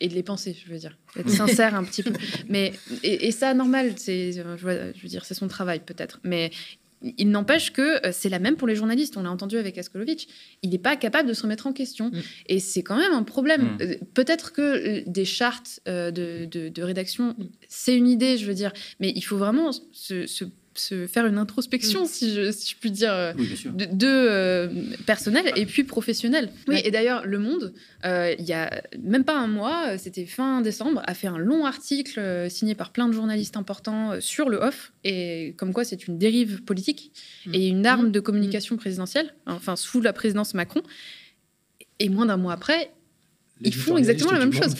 et 0.00 0.08
de 0.08 0.14
les 0.14 0.22
penser, 0.22 0.56
je 0.64 0.72
veux 0.72 0.78
dire, 0.78 0.96
être 1.16 1.30
sincère 1.30 1.74
un 1.74 1.84
petit 1.84 2.02
peu. 2.02 2.12
Mais 2.48 2.72
et, 3.02 3.32
ça 3.32 3.52
normal, 3.54 3.94
c'est, 3.96 4.32
je 4.32 4.42
veux 4.42 5.08
dire, 5.08 5.24
c'est 5.24 5.34
son 5.34 5.48
travail 5.48 5.80
peut-être. 5.80 6.20
Mais 6.22 6.50
il 7.02 7.30
n'empêche 7.30 7.72
que 7.72 8.04
euh, 8.06 8.10
c'est 8.12 8.28
la 8.28 8.38
même 8.38 8.56
pour 8.56 8.66
les 8.66 8.74
journalistes. 8.74 9.16
On 9.16 9.22
l'a 9.22 9.30
entendu 9.30 9.56
avec 9.56 9.78
Askolovitch. 9.78 10.26
Il 10.62 10.70
n'est 10.70 10.78
pas 10.78 10.96
capable 10.96 11.28
de 11.28 11.34
se 11.34 11.42
remettre 11.42 11.66
en 11.66 11.72
question. 11.72 12.08
Mm. 12.08 12.20
Et 12.46 12.60
c'est 12.60 12.82
quand 12.82 12.96
même 12.96 13.12
un 13.12 13.22
problème. 13.22 13.62
Mm. 13.62 13.78
Euh, 13.82 13.94
peut-être 14.14 14.52
que 14.52 14.62
euh, 14.62 15.02
des 15.06 15.24
chartes 15.24 15.80
de, 15.86 16.46
de, 16.46 16.82
rédaction, 16.82 17.34
mm. 17.38 17.48
c'est 17.68 17.96
une 17.96 18.08
idée, 18.08 18.36
je 18.36 18.46
veux 18.46 18.54
dire. 18.54 18.72
Mais 19.00 19.12
il 19.14 19.22
faut 19.22 19.36
vraiment 19.36 19.70
se, 19.92 20.26
se 20.26 20.44
se 20.78 21.06
faire 21.06 21.26
une 21.26 21.38
introspection, 21.38 22.04
mm. 22.04 22.06
si, 22.06 22.34
je, 22.34 22.52
si, 22.52 22.70
je, 22.70 22.76
puis 22.76 22.90
dire, 22.90 23.12
euh, 23.12 23.32
de, 23.64 24.06
euh, 24.06 24.68
personnel 25.06 25.52
et 25.56 25.66
puis 25.66 25.84
professionnel. 25.84 26.50
Oui, 26.66 26.80
et 26.84 26.90
d'ailleurs, 26.90 27.26
Le 27.26 27.38
Monde, 27.38 27.74
euh, 28.04 28.34
il 28.38 28.44
y 28.44 28.52
a 28.52 28.82
même 29.02 29.24
pas 29.24 29.38
un 29.38 29.46
mois, 29.46 29.98
c'était 29.98 30.26
fin 30.26 30.60
décembre, 30.60 31.02
a 31.06 31.14
fait 31.14 31.28
un 31.28 31.38
long 31.38 31.66
article 31.66 32.48
signé 32.50 32.74
par 32.74 32.90
plein 32.90 33.08
de 33.08 33.12
journalistes 33.12 33.56
importants 33.56 34.20
sur 34.20 34.48
le 34.48 34.58
off, 34.58 34.92
et 35.04 35.54
comme 35.56 35.72
quoi 35.72 35.84
c'est 35.84 36.06
une 36.06 36.18
dérive 36.18 36.62
politique 36.62 37.12
mm. 37.46 37.54
et 37.54 37.68
une 37.68 37.86
arme 37.86 38.08
mm. 38.08 38.12
de 38.12 38.20
communication 38.20 38.76
présidentielle, 38.76 39.34
enfin 39.46 39.76
sous 39.76 40.00
la 40.00 40.12
présidence 40.12 40.54
Macron. 40.54 40.82
Et 42.00 42.08
moins 42.08 42.26
d'un 42.26 42.36
mois 42.36 42.52
après, 42.52 42.92
ils 43.62 43.74
font 43.74 43.96
exactement 43.96 44.32
la 44.32 44.38
même 44.38 44.52
chose. 44.52 44.74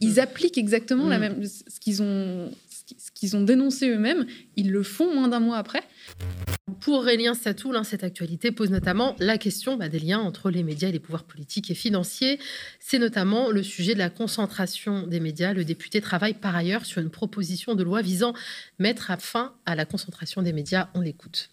Ils, 0.00 0.20
appliquent 0.20 0.58
exactement 0.58 1.08
la 1.08 1.18
même, 1.18 1.44
ce 1.44 1.80
qu'ils 1.80 2.02
ont 2.02 2.50
ce 2.96 3.10
qu'ils 3.12 3.36
ont 3.36 3.42
dénoncé 3.42 3.88
eux-mêmes, 3.88 4.26
ils 4.56 4.70
le 4.70 4.82
font 4.82 5.14
moins 5.14 5.28
d'un 5.28 5.40
mois 5.40 5.58
après. 5.58 5.82
Pour 6.80 6.94
Aurélien 6.94 7.34
Satoul, 7.34 7.76
hein, 7.76 7.84
cette 7.84 8.04
actualité 8.04 8.52
pose 8.52 8.70
notamment 8.70 9.16
la 9.18 9.38
question 9.38 9.76
bah, 9.76 9.88
des 9.88 9.98
liens 9.98 10.20
entre 10.20 10.50
les 10.50 10.62
médias 10.62 10.88
et 10.88 10.92
les 10.92 10.98
pouvoirs 10.98 11.24
politiques 11.24 11.70
et 11.70 11.74
financiers. 11.74 12.38
C'est 12.80 12.98
notamment 12.98 13.50
le 13.50 13.62
sujet 13.62 13.94
de 13.94 13.98
la 13.98 14.10
concentration 14.10 15.06
des 15.06 15.20
médias. 15.20 15.52
Le 15.52 15.64
député 15.64 16.00
travaille 16.00 16.34
par 16.34 16.56
ailleurs 16.56 16.84
sur 16.84 17.00
une 17.00 17.10
proposition 17.10 17.74
de 17.74 17.82
loi 17.82 18.02
visant 18.02 18.32
à 18.32 18.36
mettre 18.78 19.10
fin 19.20 19.54
à 19.66 19.74
la 19.74 19.84
concentration 19.84 20.42
des 20.42 20.52
médias. 20.52 20.88
On 20.94 21.00
l'écoute. 21.00 21.50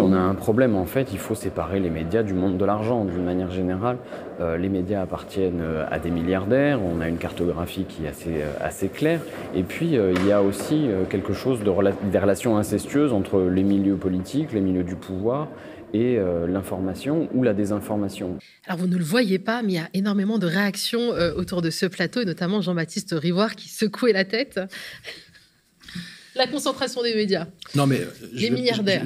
On 0.00 0.12
a 0.12 0.18
un 0.18 0.34
problème 0.34 0.76
en 0.76 0.86
fait, 0.86 1.08
il 1.12 1.18
faut 1.18 1.34
séparer 1.34 1.80
les 1.80 1.90
médias 1.90 2.22
du 2.22 2.34
monde 2.34 2.56
de 2.56 2.64
l'argent 2.64 3.04
d'une 3.04 3.24
manière 3.24 3.50
générale. 3.50 3.98
Euh, 4.40 4.56
les 4.56 4.68
médias 4.68 5.02
appartiennent 5.02 5.60
euh, 5.60 5.84
à 5.90 5.98
des 5.98 6.10
milliardaires, 6.10 6.80
on 6.82 7.00
a 7.00 7.08
une 7.08 7.18
cartographie 7.18 7.84
qui 7.84 8.04
est 8.04 8.08
assez, 8.08 8.42
euh, 8.42 8.52
assez 8.60 8.88
claire. 8.88 9.20
Et 9.54 9.62
puis 9.62 9.92
il 9.92 10.26
y 10.26 10.32
a 10.32 10.42
aussi 10.42 10.88
quelque 11.08 11.32
chose 11.32 11.60
de 11.60 11.70
des 12.10 12.18
relations 12.18 12.56
incestueuses 12.56 13.12
entre 13.12 13.40
les 13.40 13.62
milieux 13.62 13.96
politiques, 13.96 14.52
les 14.52 14.60
milieux 14.60 14.84
du 14.84 14.96
pouvoir 14.96 15.48
et 15.92 16.18
l'information 16.46 17.28
ou 17.34 17.42
la 17.42 17.52
désinformation. 17.52 18.38
Alors 18.66 18.78
vous 18.78 18.86
ne 18.86 18.96
le 18.96 19.04
voyez 19.04 19.38
pas, 19.38 19.62
mais 19.62 19.72
il 19.72 19.74
y 19.76 19.78
a 19.78 19.88
énormément 19.92 20.38
de 20.38 20.46
réactions 20.46 21.10
autour 21.36 21.62
de 21.62 21.70
ce 21.70 21.86
plateau, 21.86 22.20
et 22.20 22.24
notamment 22.24 22.60
Jean-Baptiste 22.60 23.14
Rivoire 23.18 23.56
qui 23.56 23.68
secouait 23.68 24.12
la 24.12 24.24
tête. 24.24 24.60
la 26.36 26.46
concentration 26.46 27.02
des 27.02 27.14
médias. 27.14 27.46
Non 27.74 27.86
mais 27.86 28.00
les 28.32 28.50
milliardaires 28.50 29.04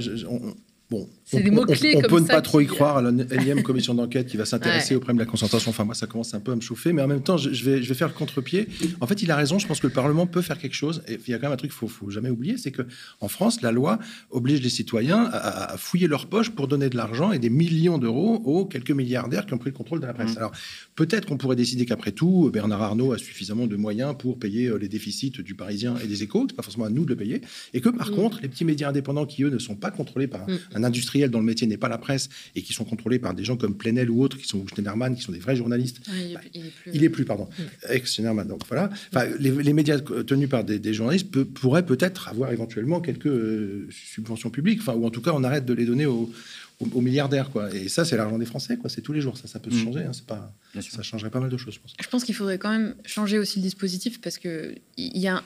Bon, 0.95 1.09
c'est 1.25 1.43
des 1.43 1.51
mots-clés 1.51 1.95
on, 1.97 2.01
comme 2.03 2.11
peut 2.11 2.21
ne 2.21 2.27
pas 2.27 2.43
trop 2.43 2.61
y 2.61 2.67
croire 2.67 2.99
à 2.99 3.03
la 3.03 3.11
énième 3.35 3.63
commission 3.63 3.95
d'enquête 3.95 4.27
qui 4.27 4.37
va 4.37 4.45
s'intéresser 4.45 4.95
Ouais. 4.95 4.97
au 4.97 5.01
problème 5.01 5.17
de 5.17 5.23
la 5.23 5.31
concentration. 5.31 5.71
Enfin, 5.71 5.85
moi, 5.85 5.95
ça 5.95 6.07
commence 6.07 6.35
un 6.35 6.41
peu 6.41 6.53
à 6.53 6.57
me 6.57 6.61
chauffer, 6.61 6.93
mais 6.93 7.03
en 7.03 7.07
même 7.09 7.23
temps, 7.23 7.37
je, 7.37 7.51
je 7.53 7.65
vais, 7.65 7.83
je 7.83 7.89
vais 7.89 7.95
faire 7.95 8.09
le 8.09 8.15
contre-pied. 8.15 8.69
En 9.01 9.07
fait, 9.07 9.23
il 9.23 9.31
a 9.31 9.37
raison. 9.37 9.59
Je 9.59 9.67
pense 9.67 9.81
que 9.81 9.87
le 9.87 9.93
Parlement 9.93 10.27
peut 10.27 10.43
faire 10.43 10.59
quelque 10.59 10.75
chose. 10.75 11.03
Et 11.09 11.19
il 11.27 11.31
y 11.31 11.35
a 11.35 11.39
quand 11.39 11.45
même 11.47 11.53
un 11.53 11.57
truc 11.57 11.71
qu'il 11.71 11.79
faut, 11.79 11.89
faut 11.89 12.11
jamais 12.11 12.31
oublier, 12.31 12.57
c'est 12.59 12.71
que 12.73 12.83
en 13.21 13.29
France, 13.29 13.63
la 13.63 13.73
loi 13.73 13.99
oblige 14.31 14.61
les 14.63 14.69
citoyens 14.69 15.29
à, 15.33 15.77
fouiller 15.79 16.07
leur 16.09 16.27
poche 16.27 16.51
pour 16.51 16.69
donner 16.69 16.91
de 16.91 16.97
l'argent 16.97 17.33
et 17.33 17.39
des 17.39 17.51
millions 17.51 17.99
d'euros 17.99 18.43
aux 18.45 18.65
quelques 18.67 18.91
milliardaires 18.91 19.47
qui 19.47 19.55
ont 19.55 19.59
pris 19.59 19.71
le 19.71 19.77
contrôle 19.77 20.01
de 20.01 20.07
la 20.07 20.13
presse. 20.13 20.35
Mmh. 20.35 20.39
Alors, 20.39 20.53
peut-être 20.95 21.27
qu'on 21.27 21.37
pourrait 21.39 21.57
décider 21.57 21.87
qu'après 21.87 22.13
tout, 22.13 22.51
Bernard 22.53 22.83
Arnault 22.83 23.13
a 23.13 23.19
suffisamment 23.19 23.67
de 23.67 23.77
moyens 23.77 24.15
pour 24.19 24.39
payer 24.39 24.67
euh, 24.69 24.77
les 24.77 24.89
déficits 24.89 25.31
du 25.31 25.55
Parisien 25.55 25.95
et 26.03 26.07
des 26.07 26.23
Échos. 26.23 26.47
C'est 26.51 26.57
pas 26.57 26.63
forcément 26.63 26.85
à 26.85 26.91
nous 26.91 27.05
de 27.05 27.11
le 27.11 27.17
payer. 27.17 27.41
Et 27.73 27.81
que 27.81 27.89
par 27.89 28.11
Mm. 28.11 28.15
contre, 28.17 28.41
les 28.43 28.49
petits 28.49 28.65
médias 28.65 28.91
indépendants 28.91 29.25
qui 29.27 29.43
eux 29.45 29.51
ne 29.51 29.59
sont 29.59 29.77
pas 29.77 29.91
contrôlés 29.91 30.27
par 30.27 30.47
Mm. 30.49 30.59
un 30.75 30.85
industriel 30.85 31.14
dont 31.31 31.39
le 31.39 31.45
métier 31.45 31.67
n'est 31.67 31.77
pas 31.77 31.89
la 31.89 31.99
presse 31.99 32.29
et 32.55 32.63
qui 32.63 32.73
sont 32.73 32.85
contrôlés 32.85 33.19
par 33.19 33.35
des 33.35 33.45
gens 33.45 33.57
comme 33.57 33.77
Plenel 33.77 34.11
ou 34.11 34.23
autres, 34.23 34.37
qui 34.37 34.47
sont 34.47 34.59
ou 34.59 34.69
Schneiderman, 34.69 35.15
qui 35.17 35.23
sont 35.23 35.33
des 35.33 35.39
vrais 35.39 35.57
journalistes. 35.57 36.01
Il, 36.09 36.33
est, 36.33 36.35
plus- 36.39 36.51
il 36.55 36.67
est 36.67 36.71
plus. 36.71 36.91
Il 36.95 37.05
est 37.05 37.09
plus, 37.09 37.25
pardon, 37.25 37.49
ex-Schneiderman. 37.89 38.49
Donc 38.49 38.63
voilà. 38.69 38.91
Enfin, 39.13 39.27
les, 39.39 39.51
les 39.51 39.73
médias 39.73 39.99
tenus 40.01 40.49
par 40.49 40.65
des, 40.65 40.79
des 40.79 40.95
journalistes 40.95 41.31
peut- 41.31 41.45
pourraient 41.45 41.87
peut-être 41.87 42.29
avoir 42.29 42.53
éventuellement 42.53 43.01
quelques 43.01 43.27
euh, 43.27 43.89
subventions 43.91 44.51
publiques. 44.51 44.81
Enfin, 44.81 44.95
ou 44.95 45.07
en 45.07 45.11
tout 45.11 45.21
cas, 45.23 45.33
on 45.35 45.45
arrête 45.45 45.65
de 45.65 45.73
les 45.75 45.85
donner 45.87 46.07
aux, 46.07 46.33
aux- 46.81 46.89
aux 46.93 47.01
milliardaires, 47.01 47.51
quoi. 47.51 47.73
Et 47.75 47.89
ça, 47.89 48.05
c'est 48.05 48.17
l'argent 48.17 48.39
des 48.39 48.47
Français, 48.47 48.77
quoi. 48.77 48.91
C'est 48.91 49.01
tous 49.01 49.13
les 49.13 49.21
jours. 49.21 49.37
Ça, 49.39 49.47
ça 49.49 49.59
peut 49.61 49.71
se 49.71 49.77
Mm. 49.77 49.85
changer. 49.85 50.01
hein. 50.01 50.13
C'est 50.13 50.27
pas, 50.27 50.53
Bien 50.73 50.83
sûr. 50.83 50.93
ça 50.93 51.03
changerait 51.03 51.31
pas 51.31 51.41
mal 51.41 51.51
de 51.51 51.57
choses, 51.57 51.75
je 51.75 51.81
pense. 51.81 51.95
Je 52.03 52.09
pense 52.09 52.25
qu'il 52.25 52.35
faudrait 52.35 52.59
quand 52.59 52.71
même 52.71 52.95
changer 53.05 53.39
aussi 53.39 53.59
le 53.61 53.63
dispositif 53.65 54.21
parce 54.21 54.39
que 54.39 54.75
il 54.97 55.19
y 55.19 55.29
a. 55.29 55.43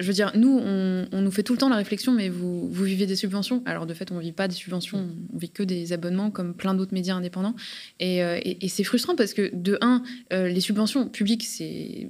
Je 0.00 0.06
veux 0.06 0.12
dire, 0.14 0.32
nous, 0.34 0.58
on, 0.58 1.06
on 1.12 1.20
nous 1.20 1.30
fait 1.30 1.42
tout 1.42 1.52
le 1.52 1.58
temps 1.58 1.68
la 1.68 1.76
réflexion, 1.76 2.12
mais 2.12 2.28
vous, 2.28 2.68
vous 2.70 2.84
vivez 2.84 3.06
des 3.06 3.16
subventions. 3.16 3.62
Alors, 3.66 3.86
de 3.86 3.94
fait, 3.94 4.10
on 4.10 4.16
ne 4.16 4.20
vit 4.20 4.32
pas 4.32 4.48
des 4.48 4.54
subventions, 4.54 5.06
on 5.32 5.36
vit 5.38 5.50
que 5.50 5.62
des 5.62 5.92
abonnements, 5.92 6.30
comme 6.30 6.54
plein 6.54 6.74
d'autres 6.74 6.94
médias 6.94 7.14
indépendants. 7.14 7.54
Et, 8.00 8.22
euh, 8.24 8.38
et- 8.42 8.64
et 8.64 8.68
c'est 8.68 8.82
frustrant 8.84 9.14
parce 9.14 9.34
que, 9.34 9.50
de 9.54 9.78
un, 9.82 10.02
euh, 10.32 10.48
les 10.48 10.60
subventions 10.60 11.06
publiques 11.08 11.46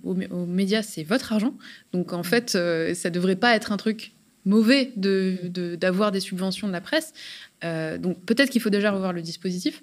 aux, 0.05 0.15
aux 0.31 0.47
médias, 0.47 0.83
c'est 0.83 1.03
votre 1.03 1.33
argent. 1.33 1.55
Donc, 1.93 2.13
en 2.13 2.23
fait, 2.23 2.55
euh, 2.55 2.95
ça 2.95 3.11
ne 3.11 3.15
devrait 3.15 3.37
pas 3.37 3.55
être 3.57 3.73
un 3.73 3.77
truc 3.77 4.13
mauvais 4.45 4.93
de- 4.97 5.37
de- 5.45 5.75
d'avoir 5.77 6.13
des 6.13 6.21
subventions 6.21 6.69
de 6.69 6.73
la 6.73 6.81
presse. 6.81 7.13
Euh, 7.65 7.99
donc, 7.99 8.25
peut-être 8.25 8.51
qu'il 8.51 8.61
faut 8.63 8.71
déjà 8.71 8.91
revoir 8.93 9.13
le 9.13 9.21
dispositif. 9.23 9.83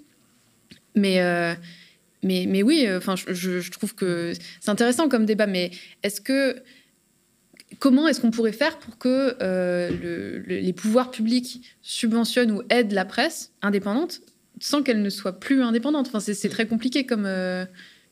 Mais. 0.95 1.19
mais, 2.23 2.45
mais 2.47 2.63
oui, 2.63 2.87
enfin, 2.97 3.15
je, 3.15 3.31
je- 3.33 3.59
je 3.59 3.71
trouve 3.71 3.93
que 3.93 4.33
c'est 4.59 4.71
intéressant 4.71 5.07
comme 5.09 5.25
débat. 5.25 5.45
Mais 5.45 5.69
est-ce 6.03 6.19
que 6.21 6.63
comment 7.79 8.07
est-ce 8.07 8.21
qu'on 8.21 8.31
pourrait 8.31 8.51
faire 8.53 8.79
pour 8.79 8.97
que 8.97 9.35
euh, 9.41 9.89
le- 9.89 10.39
le- 10.39 10.59
les 10.59 10.73
pouvoirs 10.73 11.11
publics 11.11 11.61
subventionnent 11.81 12.51
ou 12.51 12.61
aident 12.69 12.93
la 12.93 13.05
presse 13.05 13.51
indépendante 13.61 14.21
sans 14.59 14.81
qu'elle 14.81 15.01
ne 15.01 15.09
soit 15.09 15.39
plus 15.39 15.61
indépendante? 15.61 16.09
C'est 16.19 16.49
très 16.49 16.65
compliqué 16.65 17.05
comme 17.05 17.25
euh, 17.25 17.65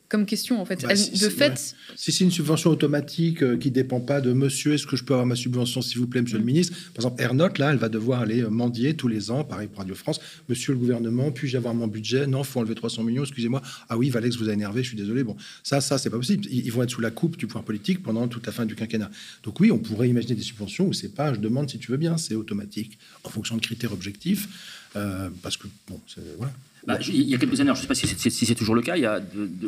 comme 0.08 0.26
question 0.26 0.60
en 0.60 0.64
fait. 0.64 0.82
Bah, 0.82 0.88
Elle- 0.90 0.98
si- 0.98 1.18
de 1.18 1.28
fait, 1.28 1.74
Si 1.96 2.12
c'est 2.12 2.24
une 2.24 2.30
subvention 2.30 2.70
automatique 2.70 3.42
euh, 3.42 3.56
qui 3.56 3.70
dépend 3.70 4.00
pas 4.00 4.20
de 4.20 4.32
monsieur, 4.32 4.74
est-ce 4.74 4.86
que 4.86 4.96
je 4.96 5.02
peux 5.04 5.14
avoir 5.14 5.26
ma 5.26 5.34
subvention, 5.36 5.82
s'il 5.82 5.98
vous 5.98 6.06
plaît, 6.06 6.22
monsieur 6.22 6.38
le 6.38 6.44
Mm. 6.44 6.46
ministre? 6.46 6.72
Par 6.94 7.04
exemple, 7.04 7.22
Ernotte, 7.22 7.58
là, 7.58 7.70
elle 7.72 7.78
va 7.78 7.88
devoir 7.88 8.20
aller 8.20 8.42
euh, 8.42 8.48
mendier 8.50 8.94
tous 8.94 9.08
les 9.08 9.30
ans, 9.30 9.42
pareil 9.44 9.68
pour 9.68 9.78
Radio 9.78 9.94
France. 9.94 10.20
Monsieur 10.48 10.72
le 10.72 10.78
gouvernement, 10.78 11.32
puis-je 11.32 11.56
avoir 11.56 11.74
mon 11.74 11.86
budget? 11.88 12.26
Non, 12.26 12.44
faut 12.44 12.60
enlever 12.60 12.74
300 12.74 13.02
millions, 13.02 13.22
excusez-moi. 13.24 13.62
Ah 13.88 13.96
oui, 13.98 14.10
Valex 14.10 14.36
vous 14.36 14.48
a 14.48 14.52
énervé, 14.52 14.82
je 14.82 14.88
suis 14.88 14.96
désolé. 14.96 15.24
Bon, 15.24 15.36
ça, 15.62 15.80
ça, 15.80 15.98
c'est 15.98 16.10
pas 16.10 16.18
possible. 16.18 16.46
Ils, 16.50 16.64
ils 16.66 16.72
vont 16.72 16.82
être 16.82 16.90
sous 16.90 17.00
la 17.00 17.10
coupe 17.10 17.36
du 17.36 17.46
pouvoir 17.46 17.64
politique 17.64 18.02
pendant 18.02 18.28
toute 18.28 18.46
la 18.46 18.52
fin 18.52 18.66
du 18.66 18.74
quinquennat. 18.76 19.10
Donc 19.42 19.58
oui, 19.60 19.70
on 19.70 19.78
pourrait 19.78 20.08
imaginer 20.08 20.34
des 20.34 20.42
subventions 20.42 20.86
où 20.86 20.92
c'est 20.92 21.14
pas, 21.14 21.34
je 21.34 21.40
demande 21.40 21.68
si 21.70 21.78
tu 21.78 21.90
veux 21.90 21.96
bien, 21.96 22.16
c'est 22.16 22.34
automatique, 22.34 22.98
en 23.24 23.28
fonction 23.30 23.56
de 23.56 23.60
critères 23.60 23.92
objectifs. 23.92 24.48
euh, 24.94 25.28
parce 25.42 25.58
que, 25.58 25.66
bon, 25.88 26.00
c'est- 26.06 26.22
voilà. 26.38 26.52
Bah, 26.86 26.98
il 27.08 27.22
y 27.22 27.34
a 27.34 27.38
quelques 27.38 27.60
années, 27.60 27.70
alors 27.70 27.76
je 27.76 27.80
ne 27.80 27.82
sais 27.82 27.88
pas 27.88 28.30
si 28.30 28.46
c'est, 28.46 28.54
toujours 28.54 28.76
le 28.76 28.82
cas, 28.82 28.96
il 28.96 29.02
y 29.02 29.06
a 29.06 29.20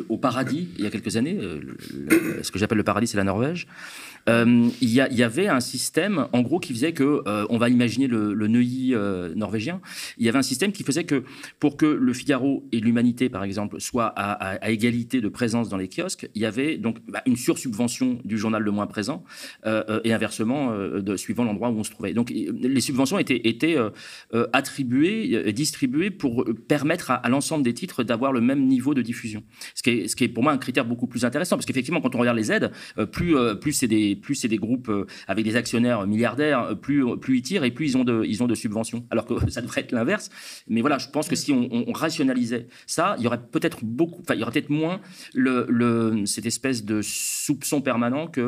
au 0.07 0.17
paradis, 0.17 0.69
il 0.77 0.85
y 0.85 0.87
a 0.87 0.89
quelques 0.89 1.17
années, 1.17 1.37
euh, 1.41 1.59
ce 2.41 2.49
que 2.49 2.57
j'appelle 2.57 2.77
le 2.77 2.83
paradis, 2.83 3.07
c'est 3.07 3.17
la 3.17 3.25
Norvège, 3.25 3.67
euh, 4.29 4.69
il, 4.81 4.89
y 4.89 5.23
avait 5.23 5.47
un 5.47 5.59
système, 5.59 6.27
en 6.33 6.41
gros, 6.41 6.59
qui 6.59 6.73
faisait 6.73 6.93
que, 6.93 7.21
euh, 7.27 7.45
on 7.49 7.57
va 7.57 7.69
imaginer 7.69 8.07
le, 8.07 8.33
le 8.33 8.47
Neuilly 8.47 8.93
euh, 8.93 9.33
norvégien, 9.35 9.81
il 10.17 10.25
y 10.25 10.29
avait 10.29 10.37
un 10.37 10.43
système 10.43 10.71
qui 10.71 10.83
faisait 10.83 11.03
que 11.03 11.23
pour 11.59 11.77
que 11.77 11.85
le 11.85 12.13
Figaro 12.13 12.67
et 12.71 12.79
l'Humanité, 12.79 13.29
par 13.29 13.43
exemple, 13.43 13.81
soient 13.81 14.13
à, 14.15 14.69
égalité 14.69 15.21
de 15.21 15.29
présence 15.29 15.69
dans 15.69 15.77
les 15.77 15.87
kiosques, 15.87 16.29
il 16.35 16.41
y 16.41 16.45
avait 16.45 16.77
donc 16.77 16.97
bah, 17.07 17.21
une 17.25 17.35
sursubvention 17.35 18.19
du 18.23 18.37
journal 18.37 18.61
le 18.61 18.71
moins 18.71 18.87
présent, 18.87 19.23
et 20.03 20.13
inversement, 20.13 20.73
suivant 21.15 21.43
l'endroit 21.43 21.69
où 21.69 21.79
on 21.79 21.83
se 21.83 21.91
trouvait. 21.91 22.13
Donc 22.13 22.29
les 22.29 22.81
subventions 22.81 23.17
étaient, 23.19 23.77
attribuées, 24.53 25.51
distribuées 25.53 26.11
pour 26.11 26.45
permettre 26.67 27.11
à, 27.11 27.15
à 27.15 27.29
l'ensemble 27.29 27.63
des 27.63 27.73
titres 27.73 28.03
d'avoir 28.03 28.31
le 28.31 28.41
même 28.41 28.65
niveau 28.65 28.93
de 28.93 29.01
diffusion. 29.01 29.43
Ce 29.75 29.83
qui, 29.83 29.89
est, 29.89 30.07
ce 30.07 30.15
qui 30.15 30.25
est 30.25 30.27
pour 30.27 30.43
moi 30.43 30.51
un 30.51 30.57
critère 30.57 30.85
beaucoup 30.85 31.07
plus 31.07 31.25
intéressant, 31.25 31.55
parce 31.55 31.65
qu'effectivement, 31.65 32.01
quand 32.01 32.15
on 32.15 32.19
regarde 32.19 32.37
les 32.37 32.51
aides, 32.51 32.71
plus, 33.11 33.35
plus 33.59 33.73
c'est 33.73 33.87
des, 33.87 34.18
plus 34.21 34.35
c'est 34.35 34.47
des 34.47 34.57
groupes 34.57 34.89
euh, 34.89 35.05
avec 35.27 35.45
des 35.45 35.55
actionnaires 35.55 36.05
milliardaires, 36.07 36.61
euh, 36.61 36.75
plus, 36.75 37.03
plus 37.19 37.37
ils 37.37 37.41
tirent 37.41 37.63
et 37.63 37.71
plus 37.71 37.85
ils 37.91 37.97
ont 37.97 38.03
de, 38.03 38.23
ils 38.25 38.43
ont 38.43 38.47
de 38.47 38.55
subventions. 38.55 39.05
Alors 39.11 39.25
que 39.25 39.33
ça 39.49 39.61
devrait 39.61 39.81
être 39.81 39.91
l'inverse. 39.91 40.29
Mais 40.67 40.81
voilà, 40.81 40.97
je 40.97 41.07
pense 41.09 41.27
que 41.27 41.35
si 41.35 41.51
on, 41.51 41.67
on- 41.71 41.85
on 41.87 41.91
rationalisait 41.93 42.67
ça, 42.87 43.15
il 43.17 43.23
y 43.23 43.27
aurait 43.27 43.41
peut-être 43.41 43.83
beaucoup, 43.83 44.21
enfin, 44.21 44.35
il 44.35 44.39
y 44.39 44.43
aurait 44.43 44.51
peut-être 44.51 44.69
moins 44.69 45.01
le, 45.33 45.65
le- 45.69 46.25
cette 46.25 46.45
espèce 46.45 46.83
de 46.85 47.01
soupçon 47.01 47.81
permanent 47.81 48.27
que 48.27 48.41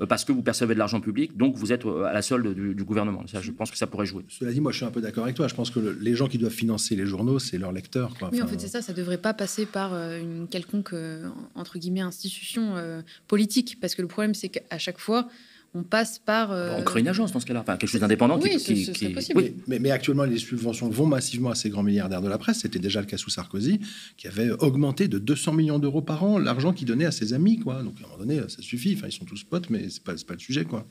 euh, 0.00 0.06
parce 0.06 0.24
que 0.24 0.32
vous 0.32 0.42
percevez 0.42 0.74
de 0.74 0.78
l'argent 0.78 1.00
public, 1.00 1.36
donc 1.36 1.56
vous 1.56 1.72
êtes 1.72 1.84
euh, 1.86 2.04
à 2.04 2.12
la 2.12 2.22
solde 2.22 2.54
du, 2.54 2.74
du 2.74 2.84
gouvernement. 2.84 3.26
Ça, 3.26 3.40
je 3.40 3.50
pense 3.50 3.70
que 3.70 3.76
ça 3.78 3.86
pourrait 3.86 4.06
jouer. 4.06 4.24
Cela 4.28 4.52
dit, 4.52 4.60
moi, 4.60 4.72
je 4.72 4.76
suis 4.78 4.86
un 4.86 4.90
peu 4.90 5.00
d'accord 5.00 5.24
avec 5.24 5.36
toi. 5.36 5.48
Je 5.48 5.54
pense 5.54 5.70
que 5.70 5.80
le- 5.80 5.96
les 6.00 6.14
gens 6.14 6.28
qui 6.28 6.38
doivent 6.38 6.52
financer 6.52 6.96
les 6.96 7.06
journaux, 7.06 7.38
c'est 7.38 7.58
leurs 7.58 7.72
lecteurs. 7.72 8.14
quoi. 8.18 8.30
oui, 8.32 8.42
en 8.42 8.46
fait, 8.46 8.60
c'est 8.60 8.68
ça. 8.68 8.82
Ça 8.82 8.92
devrait 8.92 9.18
pas 9.18 9.34
passer 9.34 9.66
par 9.66 9.92
euh, 9.94 10.20
une 10.20 10.48
quelconque 10.48 10.92
euh, 10.92 11.28
entre 11.54 11.78
guillemets 11.78 12.00
institution 12.00 12.76
euh, 12.76 13.00
politique, 13.28 13.78
parce 13.80 13.94
que 13.94 14.02
le 14.02 14.08
problème, 14.08 14.34
c'est 14.34 14.48
qu'à 14.48 14.78
chaque 14.78 14.95
fois, 15.00 15.28
on 15.74 15.82
passe 15.82 16.18
par. 16.18 16.52
euh, 16.52 16.76
On 16.78 16.82
crée 16.82 17.00
une 17.00 17.08
agence 17.08 17.32
dans 17.32 17.40
ce 17.40 17.44
cas-là, 17.46 17.60
enfin 17.60 17.76
quelque 17.76 17.90
chose 17.90 18.00
d'indépendant 18.00 18.38
Oui, 18.40 18.48
qui, 18.50 18.58
ce- 18.60 18.66
qui- 18.72 18.84
ce 18.86 18.90
qui- 18.92 18.98
serait 19.04 19.12
possible. 19.12 19.40
oui. 19.40 19.54
Mais, 19.66 19.78
mais 19.78 19.90
actuellement, 19.90 20.24
les 20.24 20.38
subventions 20.38 20.88
vont 20.88 21.04
massivement 21.06 21.50
à 21.50 21.54
ces 21.54 21.68
grands 21.68 21.82
milliardaires 21.82 22.22
de 22.22 22.28
la 22.28 22.38
presse. 22.38 22.60
C'était 22.60 22.78
déjà 22.78 23.00
le 23.00 23.06
cas 23.06 23.18
sous 23.18 23.28
Sarkozy, 23.30 23.80
qui 24.16 24.26
avait 24.26 24.50
augmenté 24.50 25.06
de 25.08 25.18
200 25.18 25.52
millions 25.52 25.78
d'euros 25.78 26.00
par 26.02 26.24
an 26.24 26.38
l'argent 26.38 26.72
qu'il 26.72 26.86
donnait 26.86 27.04
à 27.04 27.10
ses 27.12 27.34
amis. 27.34 27.58
Quoi. 27.58 27.82
Donc, 27.82 27.94
à 28.00 28.06
un 28.06 28.08
moment 28.08 28.18
donné, 28.24 28.40
ça 28.48 28.62
suffit. 28.62 28.94
Enfin, 28.96 29.08
ils 29.08 29.12
sont 29.12 29.26
tous 29.26 29.44
potes, 29.44 29.68
mais 29.68 29.90
c'est 29.90 30.02
pas, 30.02 30.16
c'est 30.16 30.26
pas 30.26 30.34
le 30.34 30.40
sujet. 30.40 30.64
Quoi. 30.64 30.86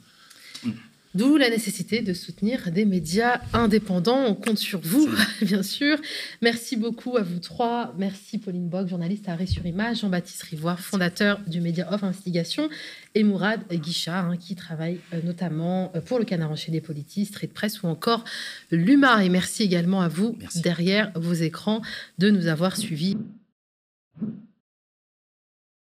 D'où 1.15 1.37
la 1.37 1.49
nécessité 1.49 2.01
de 2.01 2.13
soutenir 2.13 2.71
des 2.73 2.83
médias 2.83 3.39
indépendants. 3.53 4.25
On 4.25 4.35
compte 4.35 4.57
sur 4.57 4.81
vous, 4.81 5.09
bien 5.41 5.63
sûr. 5.63 5.97
Merci 6.41 6.75
beaucoup 6.75 7.15
à 7.15 7.21
vous 7.21 7.39
trois. 7.39 7.95
Merci 7.97 8.37
Pauline 8.37 8.67
Bock, 8.67 8.89
journaliste 8.89 9.29
à 9.29 9.31
Arrêt 9.31 9.45
sur 9.45 9.65
Image, 9.65 10.01
Jean-Baptiste 10.01 10.43
Rivoire, 10.43 10.77
fondateur 10.77 11.39
du 11.47 11.61
média 11.61 11.87
Off 11.93 12.03
Investigation, 12.03 12.69
et 13.13 13.23
Mourad 13.23 13.61
Guichard, 13.71 14.25
hein, 14.25 14.35
qui 14.35 14.55
travaille 14.55 14.99
euh, 15.13 15.21
notamment 15.23 15.89
euh, 15.95 16.01
pour 16.01 16.19
le 16.19 16.25
Canard 16.25 16.51
enchaîné 16.51 16.81
Politis, 16.81 17.27
Street 17.27 17.47
Press 17.47 17.81
ou 17.81 17.87
encore 17.87 18.25
l'UMA. 18.69 19.23
Et 19.23 19.29
merci 19.29 19.63
également 19.63 20.01
à 20.01 20.09
vous, 20.09 20.35
Merci. 20.41 20.61
derrière 20.61 21.13
vos 21.15 21.33
écrans, 21.33 21.81
de 22.17 22.29
nous 22.29 22.47
avoir 22.47 22.75
suivis. 22.75 23.15